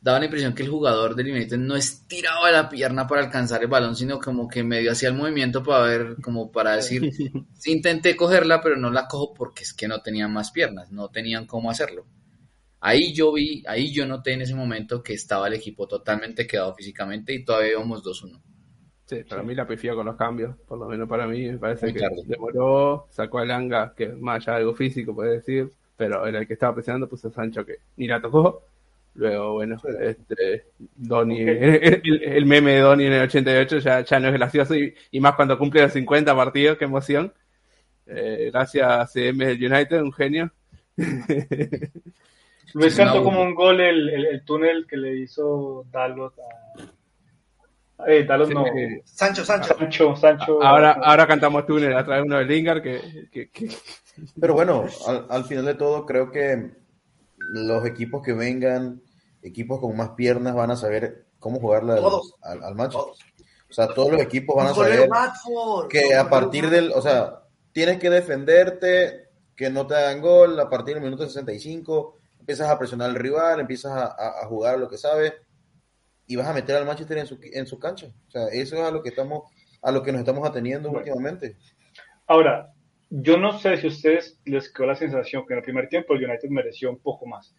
[0.00, 3.68] daba la impresión que el jugador del United no estiraba la pierna para alcanzar el
[3.68, 7.10] balón, sino como que medio hacía el movimiento para ver, como para decir,
[7.54, 11.08] sí, intenté cogerla, pero no la cojo porque es que no tenían más piernas, no
[11.10, 12.06] tenían cómo hacerlo.
[12.80, 16.74] Ahí yo vi, ahí yo noté en ese momento que estaba el equipo totalmente quedado
[16.74, 18.40] físicamente y todavía íbamos 2-1.
[19.06, 21.86] Sí, para mí la pifía con los cambios, por lo menos para mí, me parece
[21.86, 22.22] Muy que tarde.
[22.26, 26.46] demoró, sacó a Langa, que más allá de algo físico puede decir, pero era el
[26.46, 28.67] que estaba presionando, puso a Sancho que ni la tocó,
[29.18, 31.56] Luego, bueno, este, Donny, okay.
[32.04, 35.18] el, el, meme de Donny en el 88 ya, ya no es gracioso y, y,
[35.18, 37.34] más cuando cumple los 50 partidos, qué emoción.
[38.06, 40.52] Eh, gracias CM del United, un genio.
[42.74, 48.06] Luis cantó como un gol el, el, el, túnel que le hizo Dalot a...
[48.06, 48.66] Eh, Dalot sí, no.
[49.04, 49.76] Sancho, Sancho.
[49.76, 50.62] Sancho, Sancho.
[50.62, 53.00] Ahora, ahora cantamos túnel a través de uno de Lingard que,
[53.32, 53.68] que, que...
[54.40, 56.70] Pero bueno, al, al final de todo creo que
[57.52, 59.02] los equipos que vengan
[59.42, 62.04] equipos con más piernas van a saber cómo jugarle al,
[62.42, 62.92] al, al, match.
[62.92, 63.18] Todos.
[63.70, 65.08] O sea, todos los equipos van a saber
[65.90, 70.70] que a partir del, o sea, tienes que defenderte, que no te hagan gol, a
[70.70, 74.88] partir del minuto 65 empiezas a presionar al rival, empiezas a, a, a jugar lo
[74.88, 75.34] que sabes
[76.28, 78.06] y vas a meter al Manchester en su, en su cancha.
[78.28, 79.50] O sea, eso es a lo que estamos,
[79.82, 81.00] a lo que nos estamos ateniendo bueno.
[81.00, 81.56] últimamente.
[82.26, 82.72] Ahora,
[83.08, 86.14] yo no sé si a ustedes les quedó la sensación que en el primer tiempo
[86.14, 87.54] el United mereció un poco más.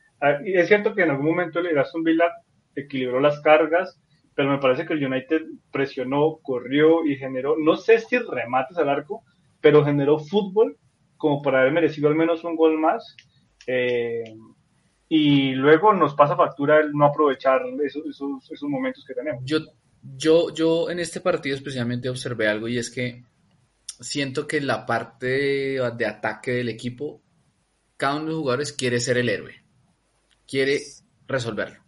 [0.45, 2.25] Y es cierto que en algún momento el Aston Villa
[2.75, 3.99] equilibró las cargas,
[4.35, 5.41] pero me parece que el United
[5.71, 9.23] presionó, corrió y generó, no sé si remates al arco,
[9.61, 10.77] pero generó fútbol
[11.17, 13.15] como para haber merecido al menos un gol más.
[13.67, 14.23] Eh,
[15.09, 19.43] y luego nos pasa factura el no aprovechar esos, esos, momentos que tenemos.
[19.43, 19.59] Yo,
[20.01, 23.23] yo, yo en este partido especialmente observé algo y es que
[23.99, 27.21] siento que la parte de, ataque del equipo,
[27.97, 29.58] cada uno de los jugadores quiere ser el héroe,
[30.49, 30.81] quiere
[31.27, 31.83] resolverlo.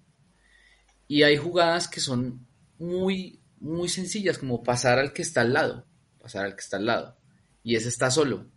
[1.07, 2.45] Y hay jugadas que son
[2.77, 5.85] muy, muy sencillas, como pasar al que está al lado,
[6.19, 7.17] pasar al que está al lado,
[7.63, 8.47] y ese está solo.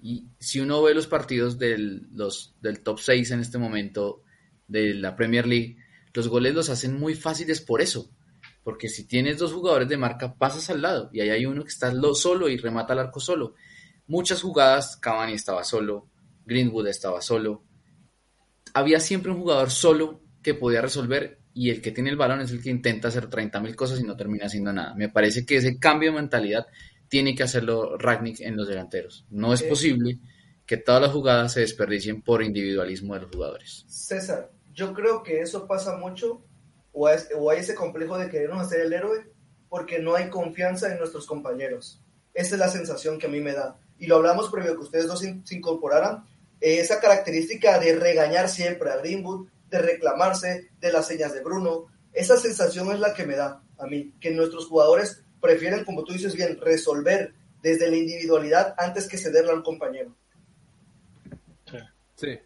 [0.00, 4.22] Y si uno ve los partidos del, los, del top 6 en este momento
[4.68, 5.78] de la Premier League,
[6.12, 8.10] los goles los hacen muy fáciles por eso,
[8.62, 11.70] porque si tienes dos jugadores de marca, pasas al lado y ahí hay uno que
[11.70, 13.54] está solo y remata al arco solo.
[14.06, 16.08] Muchas jugadas, Cavani estaba solo,
[16.44, 17.65] Greenwood estaba solo.
[18.76, 22.50] Había siempre un jugador solo que podía resolver y el que tiene el balón es
[22.50, 24.94] el que intenta hacer 30 mil cosas y no termina haciendo nada.
[24.94, 26.66] Me parece que ese cambio de mentalidad
[27.08, 29.24] tiene que hacerlo Ragnick en los delanteros.
[29.30, 30.18] No es posible
[30.66, 33.86] que todas las jugadas se desperdicien por individualismo de los jugadores.
[33.88, 36.44] César, yo creo que eso pasa mucho
[36.92, 39.32] o, es, o hay ese complejo de querernos hacer el héroe
[39.70, 42.02] porque no hay confianza en nuestros compañeros.
[42.34, 43.78] Esa es la sensación que a mí me da.
[43.98, 46.26] Y lo hablamos previo que ustedes dos se incorporaran.
[46.60, 51.86] Eh, esa característica de regañar siempre a Greenwood, de reclamarse de las señas de Bruno,
[52.12, 56.12] esa sensación es la que me da a mí, que nuestros jugadores prefieren, como tú
[56.12, 60.14] dices bien, resolver desde la individualidad antes que cederla a un compañero.
[62.14, 62.38] Sí.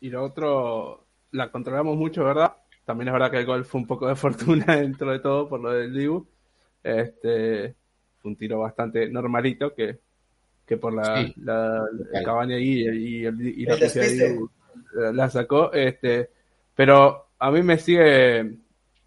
[0.00, 2.56] Y lo otro, la controlamos mucho, ¿verdad?
[2.86, 5.60] También es verdad que el gol fue un poco de fortuna dentro de todo por
[5.60, 6.26] lo del Dibu.
[6.82, 7.76] Este,
[8.24, 10.00] un tiro bastante normalito que,
[10.70, 11.34] que por la, sí.
[11.42, 14.48] la, la cabaña ahí y, y, y la, Dibu,
[14.94, 15.72] la, la sacó.
[15.72, 16.30] Este,
[16.76, 18.54] pero a mí me sigue,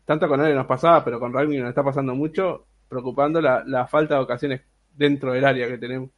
[0.04, 3.88] tanto con él nos pasaba, pero con Ragni nos está pasando mucho, preocupando la, la
[3.88, 4.60] falta de ocasiones
[4.94, 6.10] dentro del área que tenemos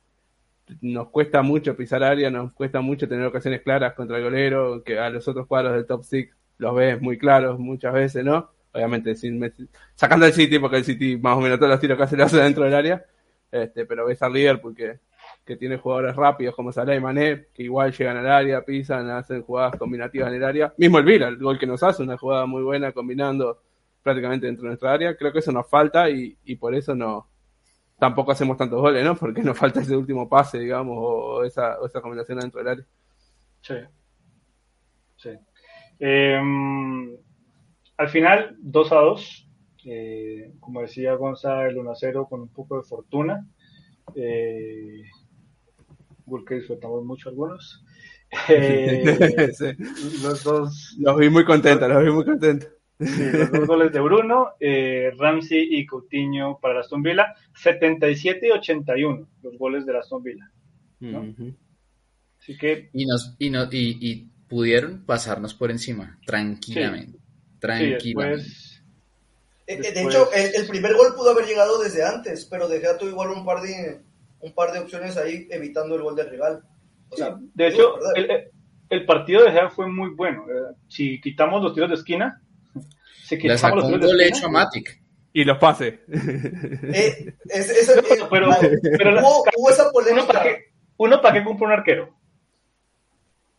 [0.82, 4.98] nos cuesta mucho pisar área, nos cuesta mucho tener ocasiones claras contra el golero, que
[4.98, 6.28] a los otros cuadros del top 6
[6.58, 8.50] los ves muy claros muchas veces, ¿no?
[8.72, 9.54] Obviamente sin
[9.94, 12.24] sacando el City, porque el City más o menos todos los tiros que hace lo
[12.24, 13.06] hace dentro del área,
[13.52, 14.98] este, pero ves al Liverpool que,
[15.46, 19.44] que tiene jugadores rápidos como Salah y Mané, que igual llegan al área, pisan, hacen
[19.44, 20.74] jugadas combinativas en el área.
[20.78, 23.62] Mismo el Vila, el gol que nos hace, una jugada muy buena combinando
[24.02, 25.16] prácticamente dentro de nuestra área.
[25.16, 27.30] Creo que eso nos falta y, por eso no
[28.00, 29.16] tampoco hacemos tantos goles, ¿no?
[29.16, 32.86] Porque nos falta ese último pase, digamos, o esa, combinación dentro del área.
[33.62, 33.76] Sí.
[35.16, 35.30] Sí.
[36.00, 36.42] Eh,
[37.98, 39.42] al final, 2 a 2.
[39.88, 43.46] Eh, como decía Gonzalo, el 1 a 0 con un poco de fortuna.
[44.16, 45.04] Eh,
[46.26, 47.84] gol que disfrutamos mucho algunos.
[48.50, 49.66] Eh, Sí.
[50.24, 52.70] los dos Los vi muy contentos, los vi muy contentos.
[53.00, 58.48] Sí, los dos goles de Bruno, eh, Ramsey y Coutinho para la Aston Villa, 77
[58.48, 60.52] y 81 los goles de la Aston Villa.
[62.40, 67.18] Así que Y, nos, y, no, y, y pudieron pasarnos por encima, tranquilamente.
[67.18, 67.24] sí,
[67.60, 68.44] Tranquilamente.
[68.44, 68.84] después,
[69.68, 72.80] Eh, eh, De hecho, el, el primer gol pudo haber llegado desde antes, pero De
[72.80, 74.02] Gea tuvo igual un par de
[74.40, 76.64] un par de opciones ahí evitando el gol del rival.
[77.10, 78.50] O sea, de hecho, el,
[78.90, 80.46] el partido de Gea fue muy bueno.
[80.88, 82.42] Si quitamos los tiros de esquina,
[83.26, 85.02] si quitamos sacó los un tiros de gol esquina, hecho a Matic.
[85.34, 85.96] Y los pases.
[86.10, 88.50] Eh, es- es- eh, pero,
[88.98, 90.28] pero la- hubo, hubo esa uno polémica.
[90.28, 90.58] para qué,
[90.98, 92.16] uno para qué compra un arquero.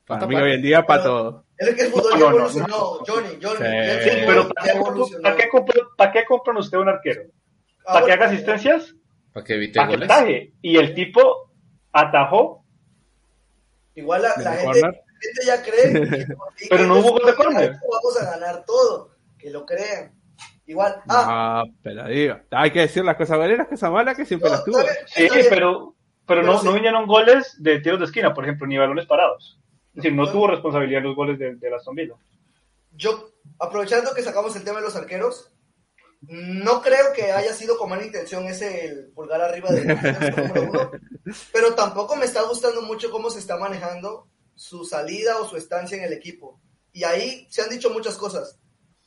[0.06, 1.44] Para mí hoy en día, para todo.
[1.58, 2.76] Es que el fútbol No, ya no, no, evolucionó, no.
[3.06, 3.58] Johnny, Johnny.
[3.58, 4.10] Sí.
[4.10, 5.22] Sí, pero ¿para qué, evolucionó.
[5.22, 7.22] ¿para qué compra- para qué compran usted un arquero?
[7.84, 8.94] ¿Para que Ahora- haga asistencias?
[9.36, 10.10] Para que evite ¿Para que goles.
[10.10, 10.52] ataje?
[10.62, 11.52] Y el tipo
[11.92, 12.64] atajó,
[13.94, 15.02] Igual la, ¿De la la gente, corner?
[15.04, 16.26] la gente ya cree.
[16.26, 16.34] que-
[16.70, 17.72] Pero no hubo gol de nosotros corner.
[17.90, 19.10] Vamos a ganar todo.
[19.38, 20.12] Que lo crean.
[20.66, 20.96] Igual.
[21.08, 24.48] Ah, Ah, pero digo, hay que decir las cosas buenas, las cosas malas, que siempre
[24.50, 24.78] no, las tuvo.
[25.06, 25.94] Sí, pero, pero,
[26.26, 26.66] Pero no, sí.
[26.66, 29.60] no vinieron goles de tiros de esquina, por ejemplo, ni balones parados.
[29.90, 30.32] Es decir, no No.
[30.32, 32.14] tuvo responsabilidad en los goles de, de la Aston Villa.
[32.92, 33.30] Yo,
[33.60, 35.52] aprovechando que sacamos el tema de los arqueros,
[36.22, 41.00] no creo que haya sido con mala intención ese el pulgar arriba de
[41.52, 45.96] pero tampoco me está gustando mucho cómo se está manejando su salida o su estancia
[45.96, 46.60] en el equipo.
[46.92, 48.58] Y ahí se han dicho muchas cosas.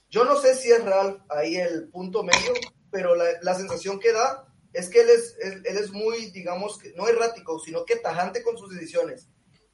[0.09, 2.53] Yo no sé si es real ahí el punto medio,
[2.91, 6.79] pero la, la sensación que da es que él es, él, él es muy, digamos,
[6.95, 9.27] no errático, sino que tajante con sus decisiones.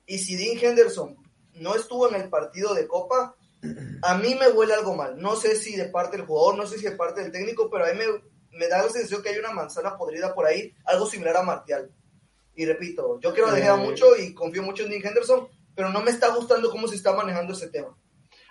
[0.06, 1.18] Y si Dean Henderson
[1.54, 3.36] no estuvo en el partido de Copa,
[4.02, 5.18] a mí me huele algo mal.
[5.18, 7.86] No sé si de parte del jugador, no sé si de parte del técnico, pero
[7.86, 11.06] a mí me, me da la sensación que hay una manzana podrida por ahí, algo
[11.06, 11.90] similar a Martial.
[12.56, 13.84] Y repito, yo quiero dejar Eh.
[13.84, 17.14] mucho y confío mucho en Dean Henderson, pero no me está gustando cómo se está
[17.16, 17.96] manejando ese tema.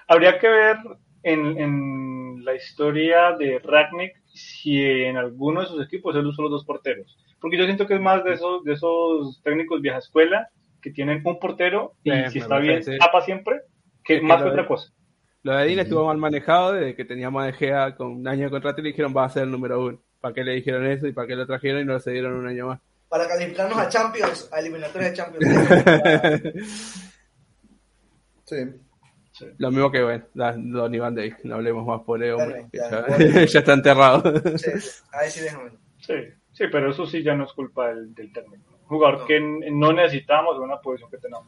[0.06, 0.76] Habría que ver
[1.22, 6.50] en, en la historia de Ragnick si en alguno de sus equipos él usó los
[6.50, 7.16] dos porteros.
[7.40, 10.48] Porque yo siento que es más de esos, de esos técnicos vieja escuela
[10.82, 13.62] que tienen un portero y Sí, si está bien, tapa siempre,
[14.04, 14.92] que Es más que otra cosa.
[15.44, 18.44] Lo de Dean estuvo mal manejado desde que teníamos a De Gea con un año
[18.46, 20.00] de contrato y le dijeron va a ser el número uno.
[20.20, 22.46] ¿Para qué le dijeron eso y para qué lo trajeron y no lo cedieron un
[22.48, 22.80] año más?
[23.10, 26.54] Para calificarnos a Champions, a eliminatorias de Champions.
[28.44, 28.56] Sí.
[29.58, 33.00] Lo mismo que, bueno, Donny Van de no hablemos más por él, hombre, ya, ya,
[33.08, 33.44] bueno.
[33.46, 34.22] ya está enterrado.
[34.58, 34.70] Sí,
[35.12, 35.70] ahí sí déjame.
[35.98, 36.12] Sí,
[36.52, 38.78] sí, pero eso sí ya no es culpa del, del técnico.
[38.82, 39.26] Un jugador No.
[39.26, 41.46] que no necesitamos en una posición que tenemos.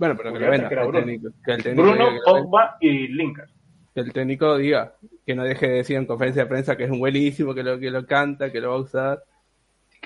[0.00, 1.06] Bueno, pero que Julián, venda, que era el Bruno.
[1.06, 1.28] técnico.
[1.44, 2.18] Que el técnico, Bruno, que.
[2.24, 3.48] Pogba y Lingard.
[3.94, 4.94] Que el técnico diga,
[5.26, 7.78] que no deje de decir en conferencia de prensa que es un buenísimo, que lo,
[7.78, 9.22] que lo canta, que lo va a usar.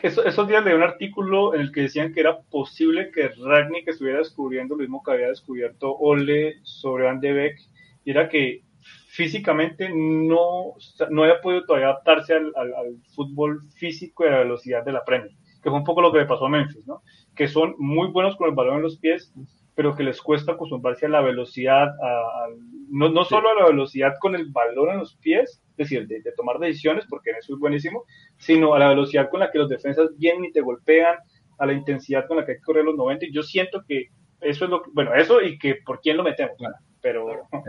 [0.02, 3.88] Eso- esos días leí un artículo en el que decían que era posible que Ragnick
[3.88, 7.56] estuviera descubriendo lo mismo que había descubierto Ole sobre Van de Beek,
[8.04, 8.62] y era que
[9.08, 10.74] físicamente no,
[11.10, 14.92] no había podido todavía adaptarse al, al- al fútbol físico y a la velocidad de
[14.92, 15.30] la Premier,
[15.62, 17.02] que fue un poco lo que le pasó a Memphis, ¿no?
[17.36, 19.32] que son muy buenos con el balón en los pies,
[19.74, 22.58] pero que les cuesta acostumbrarse a la velocidad, a- al-
[22.90, 26.20] no, no solo a la velocidad con el balón en los pies, es decir, de,
[26.20, 28.04] de tomar decisiones, porque en eso es buenísimo,
[28.38, 31.16] sino a la velocidad con la que los defensas vienen y te golpean,
[31.58, 33.26] a la intensidad con la que hay que correr los 90.
[33.26, 34.08] Y yo siento que
[34.40, 36.74] eso es lo que, bueno, eso y que por quién lo metemos, Claro.
[37.00, 37.26] pero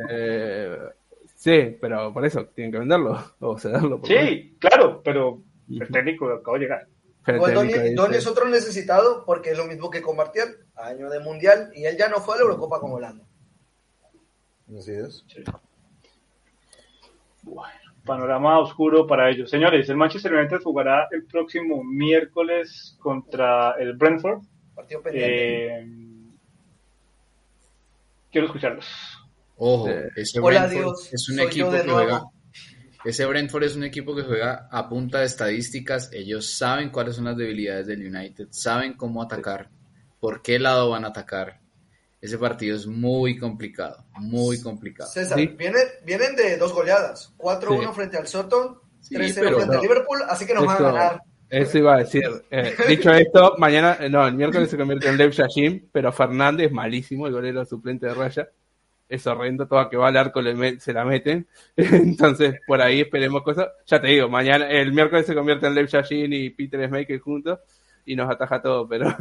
[0.10, 0.78] Eh,
[1.36, 4.02] sí, pero por eso tienen que venderlo o cederlo.
[4.04, 6.88] sí, claro, pero el técnico acaba de llegar.
[7.26, 11.72] Dice- Donny es otro necesitado porque es lo mismo que con Martial, año de mundial,
[11.76, 13.26] y él ya no fue a la Eurocopa con Holanda.
[14.78, 15.24] Así es.
[18.06, 19.50] Panorama oscuro para ellos.
[19.50, 24.42] Señores, el Manchester United jugará el próximo miércoles contra el Brentford.
[24.76, 25.68] Partido pendiente.
[25.68, 25.88] Eh,
[28.32, 28.86] quiero escucharlos.
[29.58, 31.94] Ojo, ese Hola, Brentford Dios, es un equipo que nuevo.
[31.94, 32.24] juega.
[33.06, 36.10] Ese Brentford es un equipo que juega a punta de estadísticas.
[36.12, 39.70] Ellos saben cuáles son las debilidades del United, saben cómo atacar,
[40.20, 41.60] por qué lado van a atacar.
[42.20, 45.10] Ese partido es muy complicado, muy complicado.
[45.10, 45.46] César, Sí.
[45.48, 47.96] viene- vienen de dos goleadas, 4-1 Sí.
[47.96, 49.80] frente al Soton, Sí, 3-0 pero frente no.
[49.82, 51.22] al Liverpool, así que nos van a ganar.
[51.48, 52.24] Eso iba a decir.
[52.50, 55.32] Eh, dicho esto, mañana, no, el miércoles se convierte en Lev
[55.92, 58.50] pero Fernández, malísimo, el golero suplente de raya.
[59.08, 61.48] Es horrendo, todo que va al arco le se la meten.
[61.76, 63.68] Entonces, por ahí esperemos cosas.
[63.86, 67.60] Ya te digo, mañana, el miércoles se convierte en Lev Yashin y Peter Schmeichel juntos
[68.06, 69.16] y nos ataja todo, pero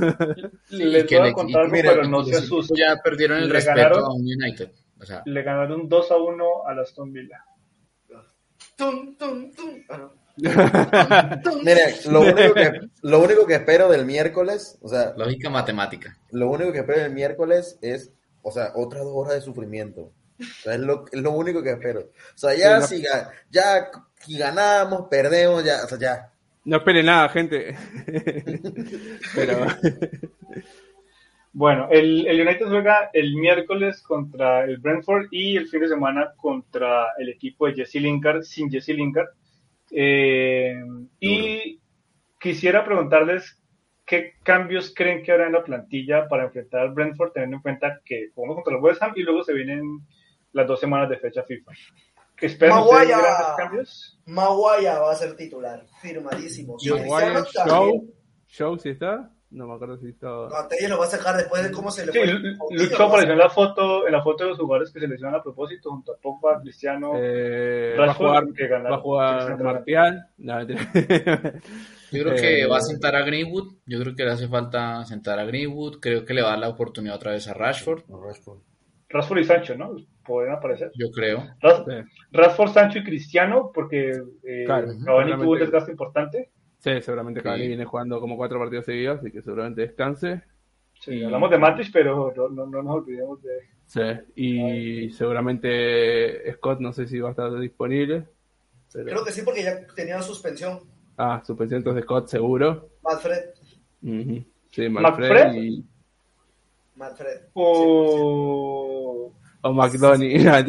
[0.71, 2.77] Les voy a le- contar algo, mira, pero no se asusten.
[2.77, 4.05] Ya perdieron el Le respeto ganaron.
[4.05, 4.71] a un United.
[5.01, 7.45] O sea, Le ganaron 2 a 1 a Aston Villa.
[8.77, 9.83] Tum, tum, tum.
[9.89, 10.13] Ah, no.
[11.63, 12.73] Mire, lo único, que,
[13.03, 16.17] lo único que espero del miércoles, o sea, Lógica matemática.
[16.33, 18.13] lo único que espero del miércoles es,
[18.45, 20.13] o sea, otras dos horas de sufrimiento.
[20.41, 22.01] O sea, es lo, es lo único que espero.
[22.01, 23.89] O sea, ya Sí, no- si, ga- ya
[24.21, 26.31] si ganamos, perdemos, ya, o sea, ya.
[26.65, 27.77] No espere nada, gente.
[29.35, 29.67] Pero
[31.53, 36.33] Bueno, el, el United juega el miércoles contra el Brentford y el fin de semana
[36.37, 39.29] contra el equipo de Jesse Lingard, sin Jesse Lingard.
[39.93, 40.75] Eh,
[41.21, 41.79] y
[42.41, 43.57] quisiera preguntarles
[44.07, 48.01] qué cambios creen que habrá en la plantilla para enfrentar al Brentford, teniendo en cuenta
[48.05, 50.01] que jugamos contra el West Ham y luego se vienen
[50.53, 51.73] las dos semanas de fecha FIFA.
[52.37, 53.07] ¿Qué esperan Maguire.
[53.07, 54.21] grandes cambios?
[54.27, 56.77] Maguaya va a ser titular, firmadísimo.
[56.77, 58.15] Cristiano Show.
[58.49, 59.34] Show, si está.
[59.55, 60.27] No me acuerdo si está.
[60.27, 62.77] No, Telles lo va a sacar después de cómo se le Sí, fue.
[62.77, 65.43] Lucho apareció en la foto, en la foto de los jugadores que se lesionan a
[65.43, 67.13] propósito, junto a Pogba, Cristiano.
[67.15, 68.93] Eh, va a Rashford, jugar, que ganaron.
[68.93, 69.63] va a jugar.
[69.63, 70.27] Martial.
[70.39, 70.61] No.
[70.63, 73.75] Yo creo que Eh, va a sentar a Greenwood.
[73.87, 76.01] Yo creo que le hace falta sentar a Greenwood.
[76.01, 78.03] Creo que le va a dar la oportunidad otra vez a Rashford.
[79.09, 79.95] Rashford y Sancho, ¿no?
[80.25, 80.91] Pueden aparecer.
[80.99, 81.43] Yo creo.
[81.63, 81.93] Sí.
[82.33, 84.11] Rashford, Sancho y Cristiano, porque
[84.43, 86.51] eh, Claro, Cavani tuvo un desgaste importante.
[86.85, 87.69] Sí, seguramente Cavani Sí.
[87.69, 90.43] viene jugando como cuatro partidos seguidos, así que seguramente descanse.
[91.01, 93.53] Sí, Y- hablamos de Matic, pero no, no, no nos olvidemos de.
[93.87, 94.01] Sí,
[94.37, 98.27] y seguramente Scott no sé si va a estar disponible.
[98.93, 100.81] pero- Creo que sí, porque ya tenía suspensión.
[101.17, 102.91] Ah, suspensión entonces Scott seguro.
[103.03, 103.45] Manfred.
[104.71, 105.29] Sí, ¿Manfred?
[105.31, 105.85] Manfred y...
[106.97, 107.41] Manfred.
[107.55, 109.33] O.
[109.65, 110.47] o McDoney.
[110.47, 110.63] Ah,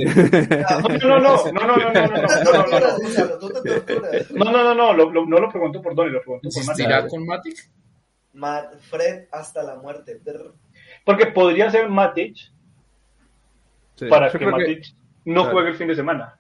[1.03, 2.07] No, no, no, no, no, no, no, no,
[2.43, 2.87] no, no, no.
[4.31, 6.97] No, no, no, no, lo- lo- no lo pregunto por Donny, lo pregunto por ¿Insistirá
[6.97, 7.09] Matic.
[7.09, 7.57] con Matic?
[8.33, 10.19] Manfred hasta la muerte.
[11.05, 12.35] Porque podría ser Matic
[14.09, 14.85] para que Matic
[15.25, 16.37] no juegue el fin de semana.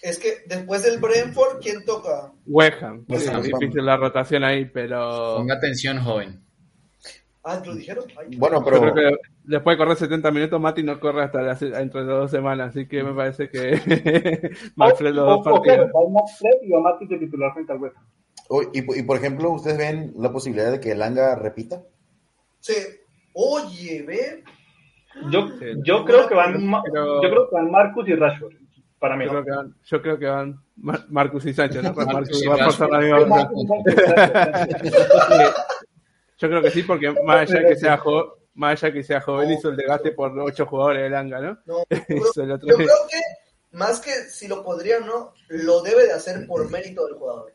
[0.00, 2.32] Es que después del Brentford, ¿quién toca?
[2.46, 3.04] West Ham.
[3.08, 3.42] West Sí, Ham.
[3.42, 5.36] difícil la rotación ahí, pero...
[5.38, 6.40] Ponga atención, joven.
[7.44, 8.04] Ah, ¿lo dijeron?
[8.18, 11.40] Ay, Bueno, Yo pero creo que después de correr 70 minutos, Mati no corre hasta
[11.40, 13.72] las, entre las dos semanas, así que me parece que
[14.76, 15.90] Manfred los O- dos o- o partidos.
[16.62, 17.92] y va Matic de titular frente al Ham.
[18.48, 21.82] oh, y, y, por ejemplo, ¿ustedes ven la posibilidad de que el Anga repita?
[22.60, 22.74] Sí.
[23.34, 24.42] Oye, ve.
[25.30, 25.66] Yo, Sí.
[25.84, 28.52] yo creo que van Pero- yo creo que van Marcus y Rashford
[28.98, 29.24] para mí.
[29.24, 31.94] Yo creo que van, yo creo que van Mar- Marcus y Sánchez, ¿no?
[31.94, 33.48] Pues Marcus y va a pasar la misma
[36.38, 39.50] Yo creo que sí, porque más allá que sea, jo- más allá que sea joven,
[39.50, 41.58] hizo el desgaste por ocho jugadores del Anga, ¿no?
[41.66, 43.20] No, yo creo, yo que
[43.72, 47.54] más que si lo podría o no, lo debe de hacer por mérito del jugador.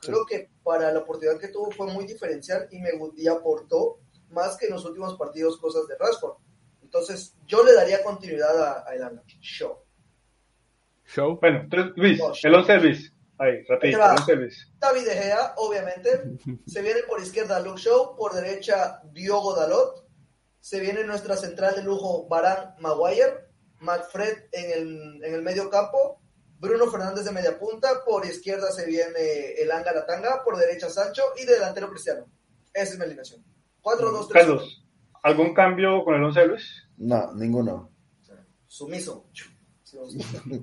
[0.00, 3.98] Creo que para la oportunidad que tuvo fue muy diferencial y me y aportó
[4.30, 6.36] más que en los últimos partidos cosas de Rashford.
[6.82, 9.22] Entonces, yo le daría continuidad a, a Elanga.
[9.40, 9.76] Show.
[11.04, 11.38] Show.
[11.40, 13.12] Bueno, entonces, Luis, No, el 11 de Luis.
[13.40, 14.12] Ahí, rapidito, va.
[14.12, 14.72] el 11 de Luis.
[14.78, 16.10] David De Gea, obviamente.
[16.66, 20.06] Se viene por izquierda Luke Show, por derecha Diogo Dalot.
[20.60, 26.20] Se viene nuestra central de lujo Barán Maguire, McFred en el, en el medio campo,
[26.58, 31.22] Bruno Fernández de media punta, por izquierda se viene el Anga Latanga, por derecha Sancho
[31.40, 32.26] y de delantero Cristiano.
[32.74, 33.42] Esa es mi alineación.
[33.80, 34.28] 4-2-3.
[34.32, 34.86] Carlos,
[35.22, 36.88] ¿algún cambio con el 11 de Luis?
[36.98, 37.90] No, ninguno.
[38.66, 39.24] Sumiso.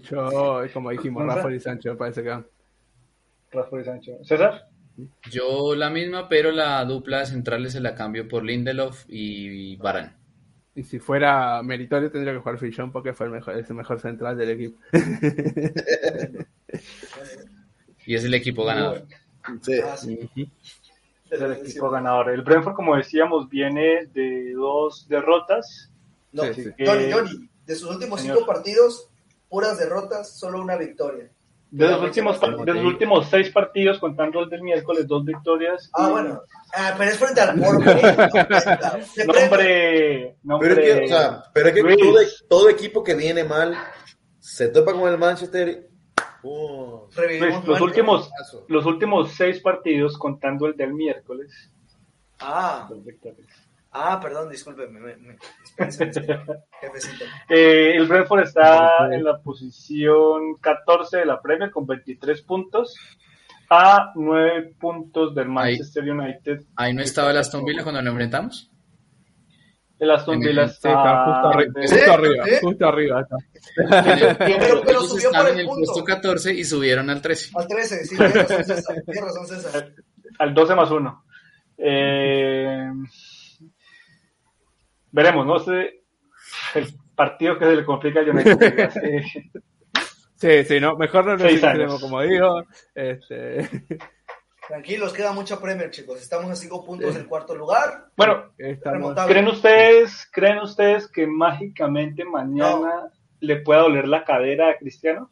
[0.09, 1.25] Yo, como dijimos.
[1.25, 2.56] Rafael y me parece que.
[3.51, 4.11] Rashford y Sancho.
[4.23, 4.67] ¿César?
[5.31, 10.13] Yo la misma, pero la dupla de centrales se la cambio por Lindelof y Varane.
[10.73, 13.99] Y si fuera meritorio tendría que jugar Fillon porque fue el mejor, es el mejor
[13.99, 14.79] central del equipo.
[18.05, 19.05] Y es el equipo ganador.
[19.61, 19.79] Sí.
[19.83, 20.29] Ah, sí.
[21.29, 22.29] Es el equipo ganador.
[22.29, 25.91] El Brentford, como decíamos, viene de dos derrotas.
[26.31, 26.69] No, Sí, sí.
[26.85, 28.37] Johnny, Johnny, de sus últimos Señor.
[28.37, 29.09] cinco partidos,
[29.49, 31.29] puras derrotas, solo una victoria.
[31.69, 35.89] De los últimos, de los últimos seis partidos, contando el del miércoles, dos victorias.
[35.93, 36.41] Ah, y- bueno.
[36.73, 37.89] Ah, pero es frente al Porto.
[37.91, 39.25] ¿eh?
[39.25, 42.17] No, hombre, no, Pero es que, o sea, pero es que todo,
[42.49, 43.75] todo equipo que viene mal
[44.39, 45.89] se topa con el Manchester.
[46.43, 48.29] Luis, los últimos,
[48.69, 51.71] los últimos seis partidos, contando el del miércoles,
[52.39, 53.47] Ah, dos victorias.
[53.91, 54.99] Ah, perdón, discúlpeme.
[54.99, 55.37] Me, me.
[57.49, 62.95] Eh, el Brentford está en la posición 14 de la Premier con 23 puntos
[63.69, 66.61] a 9 puntos del Manchester United.
[66.75, 68.71] Ahí no estaba el Aston Villa cuando lo enfrentamos.
[69.99, 71.59] El Aston Villa está justo, está...
[71.59, 72.51] arri- de- justo arriba, ¿Sí?
[72.61, 73.21] justo arriba.
[73.21, 73.35] está.
[74.37, 74.37] Pero,
[74.85, 75.81] pero Ellos subió por el en el punto.
[75.93, 77.51] puesto 14 y subieron al 13.
[77.55, 78.95] Al 13, sí, tienes razón, César.
[79.05, 79.91] Tienes razón, César.
[80.39, 81.23] al 12 más 1.
[81.79, 82.91] Eh,
[85.11, 85.57] veremos, ¿no?
[85.57, 86.03] Este,
[86.75, 88.61] el partido que se le complica a United.
[89.03, 89.23] eh,
[90.35, 92.63] Sí, sí, no, mejor no nos como digo.
[92.93, 93.67] Este,
[94.67, 96.21] Tranquilos, queda mucha Premier, chicos.
[96.21, 98.09] Estamos a cinco puntos del cuarto lugar.
[98.15, 99.15] Bueno, estamos.
[99.27, 105.31] ¿creen ustedes, ¿creen ustedes que mágicamente mañana le pueda doler la cadera a Cristiano?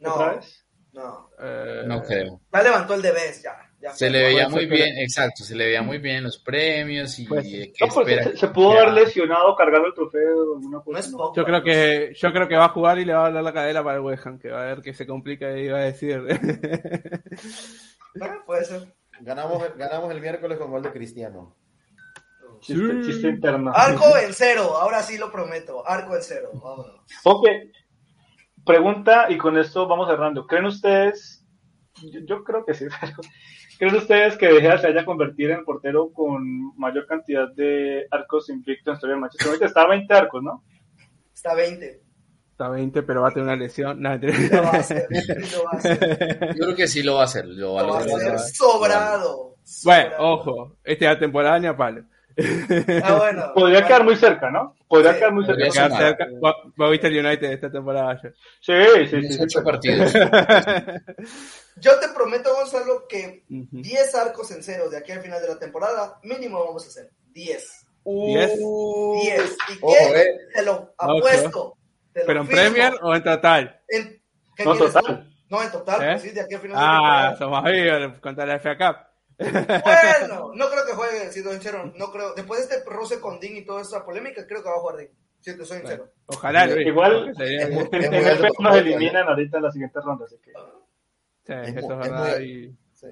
[0.00, 0.66] ¿Otra No, vez?
[0.92, 1.30] no.
[1.40, 2.40] eh, No creo.
[2.52, 3.52] Ya levantó el Debes, ya.
[3.52, 7.18] ya Se le veía muy bien, exacto, se le veía muy bien en los premios
[7.18, 8.30] y Pues, eh, No, ¿qué pues, espera?
[8.30, 10.98] se, se pudo haber lesionado cargando el trofeo alguna No cosa.
[11.00, 11.18] es ¿no?
[11.18, 11.34] poco.
[11.36, 13.52] Yo creo que yo creo que va a jugar y le va a dar la
[13.52, 15.82] cadera para el West Ham, que va a ver que se complica y va a
[15.82, 16.22] decir.
[18.46, 18.94] Puede ser.
[19.20, 21.54] Ganamos, el- ganamos el miércoles con gol de Cristiano.
[22.60, 23.70] Chiste, chiste interno.
[23.74, 25.86] Arco en cero, ahora sí lo prometo.
[25.86, 27.00] Arco en cero, vámonos.
[27.24, 27.46] Ok.
[28.64, 30.46] Pregunta, y con esto vamos cerrando.
[30.46, 31.44] ¿Creen ustedes,
[32.02, 33.14] yo, yo creo que sí, pero
[33.78, 38.50] ¿creen ustedes que De Gea se haya convertido en portero con mayor cantidad de arcos
[38.50, 39.66] invicto en historia del Manchester United?
[39.66, 40.64] Está a 20 arcos, ¿no?
[41.34, 42.00] Está 20.
[42.50, 44.00] Está 20, pero va a tener una lesión.
[44.00, 45.06] No, Lo va a hacer.
[45.52, 46.54] Lo va a hacer.
[46.56, 48.38] Yo creo que sí lo va a hacer, lo va a Lo va a hacer
[48.38, 49.56] sobrado.
[49.84, 50.32] Bueno, sobrado.
[50.32, 52.04] ojo, esta es la temporada ni a palo.
[53.02, 53.52] Ah, bueno.
[53.54, 54.74] Podría quedar muy cerca, ¿no?
[54.88, 55.18] Podría Sí.
[55.18, 55.64] quedar muy cerca.
[55.66, 56.24] Podría Quedar cerca.
[57.08, 58.30] El United esta temporada ya.
[58.60, 59.28] Sí, sí, sí.
[59.28, 60.12] 18 partidos.
[61.76, 63.68] Yo te prometo, Gonzalo, que Ujú.
[63.82, 67.10] 10 arcos en cero de aquí al final de la temporada, mínimo vamos a hacer.
[67.32, 67.86] 10.
[68.04, 68.52] ¿Diez?
[68.56, 68.58] 10.
[68.60, 70.20] ¿Y Ojo, qué?
[70.20, 70.38] eh.
[70.54, 71.76] Te lo apuesto.
[72.12, 72.46] Te lo ¿Pero en.
[72.48, 73.80] Premier o en total?
[73.88, 74.22] En-
[74.56, 75.04] ¿Qué No, total.
[75.04, 75.18] tú?
[75.50, 76.06] No, en total, ¿Eh?
[76.12, 76.92] pues sí, de aquí al final de Ah,
[77.34, 77.36] temporada.
[77.36, 78.96] somos amigos contra la FA Cup.
[79.38, 82.34] Bueno, no creo que juegue, si soy sincero, no creo.
[82.34, 84.96] Después de este roce con Dean y toda esta polémica, creo que va a jugar
[84.96, 85.10] Dean.
[85.40, 86.10] Si te soy sincero.
[86.26, 86.86] Ojalá, Luis.
[86.86, 87.88] Igual- En,
[88.60, 90.52] nos eliminan ahorita en la siguiente ronda, así que.
[91.44, 93.06] Sí, Es eso es muy- y- Sí.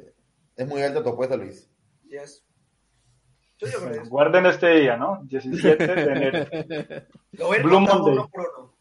[0.57, 1.69] Es muy alta tu apuesta, Luis.
[2.09, 2.45] Yes.
[3.59, 5.21] Yo Bueno, guarden este día, ¿no?
[5.25, 6.47] 17 de enero.
[7.33, 8.13] Lo voy a ir Blue Monday.
[8.15, 8.74] uno por uno.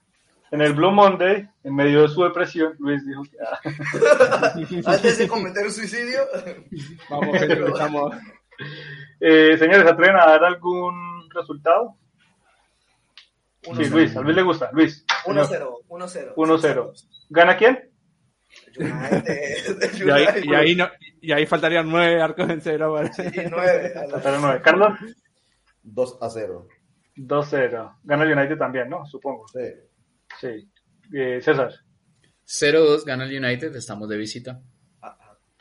[0.54, 4.52] En el Blue Monday, en medio de su depresión, Luis dijo que ah,
[4.94, 6.20] Antes de cometer un suicidio.
[7.10, 8.16] Vamos, estamos.
[9.20, 10.94] Eh, señores, ¿atreven a dar algún
[11.34, 11.98] resultado?
[13.66, 13.96] Uno Sí, cero.
[13.98, 14.70] Luis, a Luis le gusta.
[14.74, 15.06] Luis.
[15.26, 15.88] 1-0.
[15.88, 16.34] 1-0.
[16.36, 16.94] 1-0.
[17.30, 17.90] ¿Gana quién?
[18.78, 19.92] United.
[20.06, 20.88] Y ahí, y ahí no,
[21.20, 22.94] y ahí faltarían nueve arcos en cero.
[22.94, 23.94] para- Sí, 9.
[23.96, 24.62] A la- Faltaron nueve.
[24.64, 25.00] Carlos,
[25.82, 26.68] 2 a 0.
[27.16, 27.96] 2-0.
[28.04, 29.04] Gana el United también, ¿no?
[29.08, 29.48] Supongo.
[29.48, 29.62] Sí.
[30.40, 30.70] Sí.
[31.14, 31.72] Eh, César,
[32.46, 34.60] 0-2 gana el United, estamos de visita.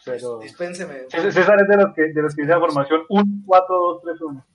[0.04, 1.02] 0 Dispénseme.
[1.08, 4.20] César es de los que, de los que dice la formación 1, 4, 2, 3,
[4.20, 4.46] 1.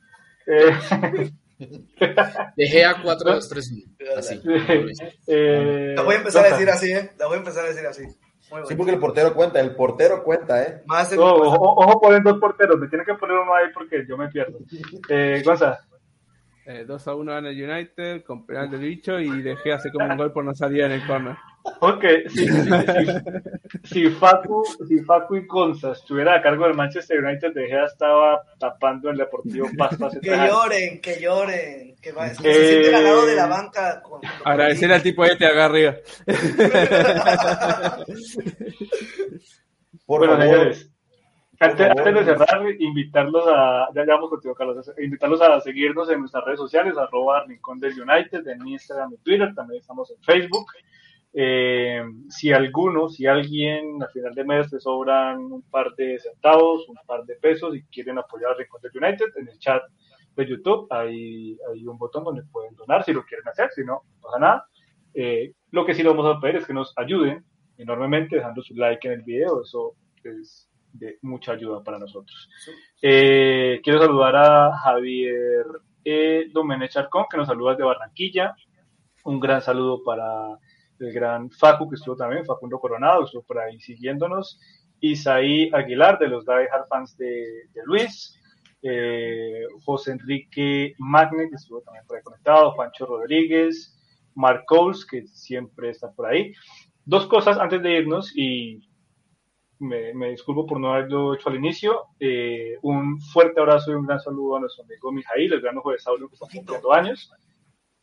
[0.48, 1.32] Eh,
[2.56, 4.18] Dejé a 4-2-3-1.
[4.18, 4.42] Así.
[5.28, 7.12] eh, La voy a empezar a decir así, ¿eh?
[7.18, 8.04] La voy a empezar a decir así.
[8.52, 10.82] Muy Sí, porque el portero cuenta, el portero cuenta, ¿eh?
[10.86, 14.16] Más Oh, ojo, ojo, ponen dos porteros, me tienen que poner uno ahí porque yo
[14.18, 14.60] me pierdo.
[15.10, 15.80] Eh, Gonza,
[16.70, 20.06] Eh, 2 a 1 gana el United con penal del bicho y dejé hace como
[20.06, 21.34] un gol por no salir en el corner.
[21.80, 22.70] ok, si, si, si,
[23.86, 28.42] si Facu, si Facu y Gonza estuviera a cargo del Manchester United, De Gea estaba
[28.60, 31.96] tapando el Deportivo Pasto hace Que lloren, que lloren.
[32.02, 34.02] Que va, que Eh, se siente ganado de la banca.
[34.02, 35.96] Con, con- Agradecer al tipo este acá arriba.
[40.06, 40.44] Por bueno, favor.
[40.44, 40.92] señores,
[41.60, 46.20] antes, antes de cerrar, invitarlos a, ya, ya vamos contigo, Carlos, invitarlos a seguirnos en
[46.20, 50.68] nuestras redes sociales, arroba Rincón del United, en Instagram y Twitter, también estamos en Facebook.
[51.34, 56.88] Eh, si alguno, si alguien al final de mes le sobran un par de centavos,
[56.90, 59.84] un par de pesos y quieren apoyar al Rincón del United, en el chat
[60.36, 64.04] de YouTube hay, hay un botón donde pueden donar si lo quieren hacer, si no,
[64.16, 64.68] no pasa nada.
[65.14, 67.44] Eh, lo que sí lo vamos a pedir es que nos ayuden
[67.78, 69.94] enormemente dejando su like en el video, eso
[70.24, 72.50] es de mucha ayuda para nosotros.
[73.02, 75.66] Eh, quiero saludar a Javier
[76.04, 78.56] eh, Domenech Charcón, que nos saluda desde Barranquilla.
[79.26, 80.58] Un gran saludo para
[81.00, 84.60] el gran Facu, que estuvo también, Facundo Coronado, que estuvo por ahí siguiéndonos.
[85.00, 88.40] Isaí Aguilar, de los Die Hard Fans de, de Luis.
[88.82, 92.72] Eh, José Enrique Magne, que estuvo también por ahí conectado.
[92.72, 93.94] Juancho Rodríguez.
[94.38, 96.54] Mark Coles, que siempre está por ahí.
[97.06, 98.87] Dos cosas antes de irnos y
[99.80, 102.06] me, me disculpo por no haberlo hecho al inicio.
[102.20, 106.00] Eh, un fuerte abrazo y un gran saludo a nuestro amigo Mijail, el gran de
[106.00, 107.32] Saulo que está cumpliendo años.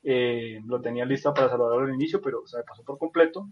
[0.02, 3.48] Eh, lo tenía listo para saludarlo al inicio, pero se me pasó por completo.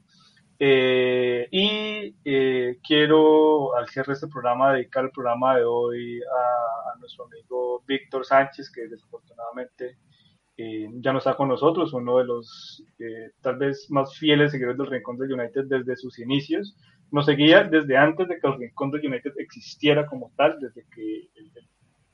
[0.58, 6.92] Eh, y eh, quiero, al cierre de este programa, dedicar el programa de hoy a,
[6.92, 9.98] a nuestro amigo Víctor Sánchez, que desafortunadamente
[10.56, 14.78] eh, ya no está con nosotros, uno de los eh, tal vez más fieles seguidores
[14.78, 16.76] del Rincón del United desde sus inicios.
[17.12, 21.30] Nos seguía desde antes de que el Rincón del United existiera como tal, desde que
[21.36, 21.68] el, el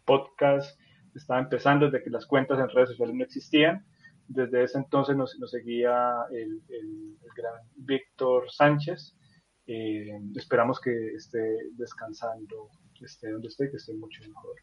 [0.05, 0.79] podcast
[1.15, 3.85] estaba empezando, desde que las cuentas en redes sociales no existían.
[4.27, 6.61] Desde ese entonces nos, seguía el,
[7.35, 9.17] gran Víctor Sánchez.
[9.67, 12.69] Eh, esperamos que esté descansando,
[13.01, 14.57] esté donde esté, que esté mucho mejor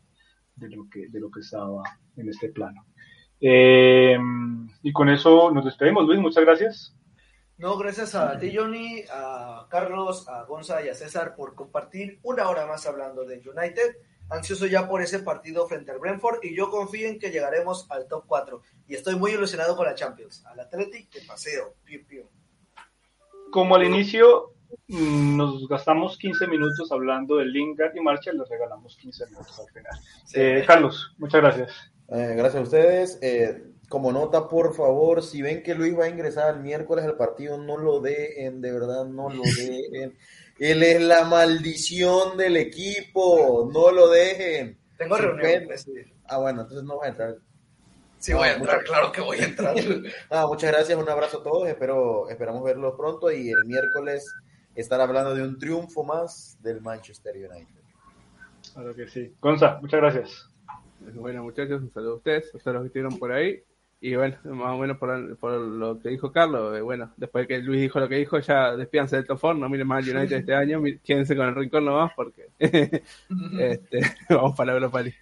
[0.55, 1.83] de lo que, de lo que estaba
[2.15, 2.85] en este plano.
[3.41, 4.17] Eh,
[4.83, 6.95] y con eso nos despedimos, Luis, muchas gracias.
[7.57, 12.49] No, gracias a ti, Johnny, a Carlos, a Gonza y a César por compartir una
[12.49, 13.95] hora más hablando de United.
[14.29, 18.07] Ansioso ya por ese partido frente al Brentford y yo confío en que llegaremos al
[18.07, 18.61] top 4.
[18.87, 20.45] Y estoy muy ilusionado con la Champions.
[20.47, 21.75] Al Athletic de paseo.
[23.51, 24.53] Como al inicio
[24.89, 29.67] mm, nos gastamos 15 minutos hablando de Lingard y Marshall, les regalamos 15 minutos al
[29.67, 29.99] final.
[30.33, 31.71] Eh, Carlos, muchas gracias.
[32.09, 33.19] Eh, gracias a ustedes.
[33.21, 37.17] Eh, como nota, por favor, si ven que Luis va a ingresar el miércoles al
[37.17, 40.17] partido, no lo dejen, de verdad, no lo dejen.
[40.59, 44.77] Él es la maldición del equipo, no lo dejen.
[44.97, 45.65] Tengo reunión.
[45.65, 45.89] Pues,
[46.25, 47.35] ah, bueno, entonces no va a entrar.
[48.17, 49.75] Sí, voy a entrar, claro que voy a entrar.
[50.29, 54.25] ah, muchas gracias, un abrazo a todos, espero, esperamos verlos pronto y el miércoles
[54.73, 57.81] estar hablando de un triunfo más del Manchester United.
[58.73, 59.33] Claro que sí.
[59.39, 60.49] Gonza, muchas gracias.
[61.13, 63.61] Bueno, muchachos, un saludo a ustedes, a los que estuvieron por ahí.
[64.05, 67.57] Y bueno, más o menos por, por lo que dijo Carlos, eh, bueno, después que
[67.57, 70.53] Luis dijo lo que dijo, ya despídanse del Tofor, no miren más al United este
[70.53, 75.17] año, quédense con el rincón nomás porque este, vamos para la Europa League.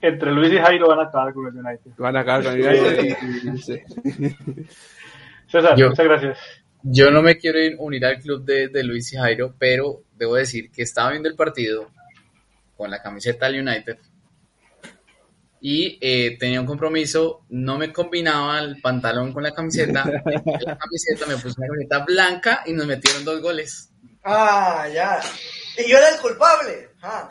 [0.00, 1.92] Entre Luis y Jairo van a acabar con el United.
[1.98, 3.16] Van a acabar con el United.
[5.46, 6.38] César, muchas gracias.
[6.82, 10.72] Yo no me quiero unir al club de, de Luis y Jairo, pero debo decir
[10.72, 11.90] que estaba viendo el partido
[12.76, 13.98] con la camiseta del United
[15.60, 20.04] y eh, tenía un compromiso, no me combinaba el pantalón con la camiseta,
[20.64, 23.92] la camiseta me puse una camiseta blanca y nos metieron dos goles.
[24.24, 25.20] Ah, ya.
[25.78, 26.90] Y yo era el culpable.
[27.02, 27.28] Ah.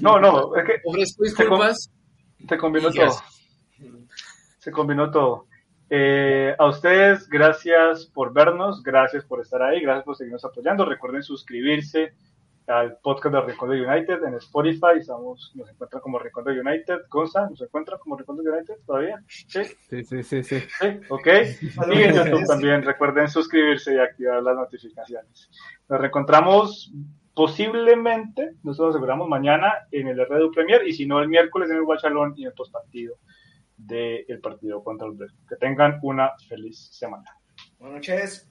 [0.00, 1.90] No, no, es que ofrezco disculpas.
[2.48, 3.22] Se, combinó todo.
[4.58, 5.46] Se combinó todo.
[5.90, 10.84] Eh, a ustedes, gracias por vernos, gracias por estar ahí, gracias por seguirnos apoyando.
[10.84, 12.12] Recuerden suscribirse
[12.68, 14.98] al podcast de Rincón de United en Spotify.
[14.98, 17.00] Estamos, nos encuentran como Rincón de United.
[17.08, 19.22] Gonza, ¿nos encuentran como Rincón de United todavía?
[19.26, 20.22] Sí, sí, sí.
[20.22, 20.62] Sí, sí.
[21.08, 21.26] ok.
[21.90, 25.50] Y en YouTube también recuerden suscribirse y activar las notificaciones.
[25.88, 26.92] Nos reencontramos
[27.34, 31.84] posiblemente, nosotros aseguramos mañana en el RDU Premier y si no el miércoles en el
[31.84, 33.16] Guachalón y en el postpartido
[33.76, 35.36] del partido contra el Brest.
[35.48, 37.30] Que tengan una feliz semana.
[37.78, 38.50] Buenas noches.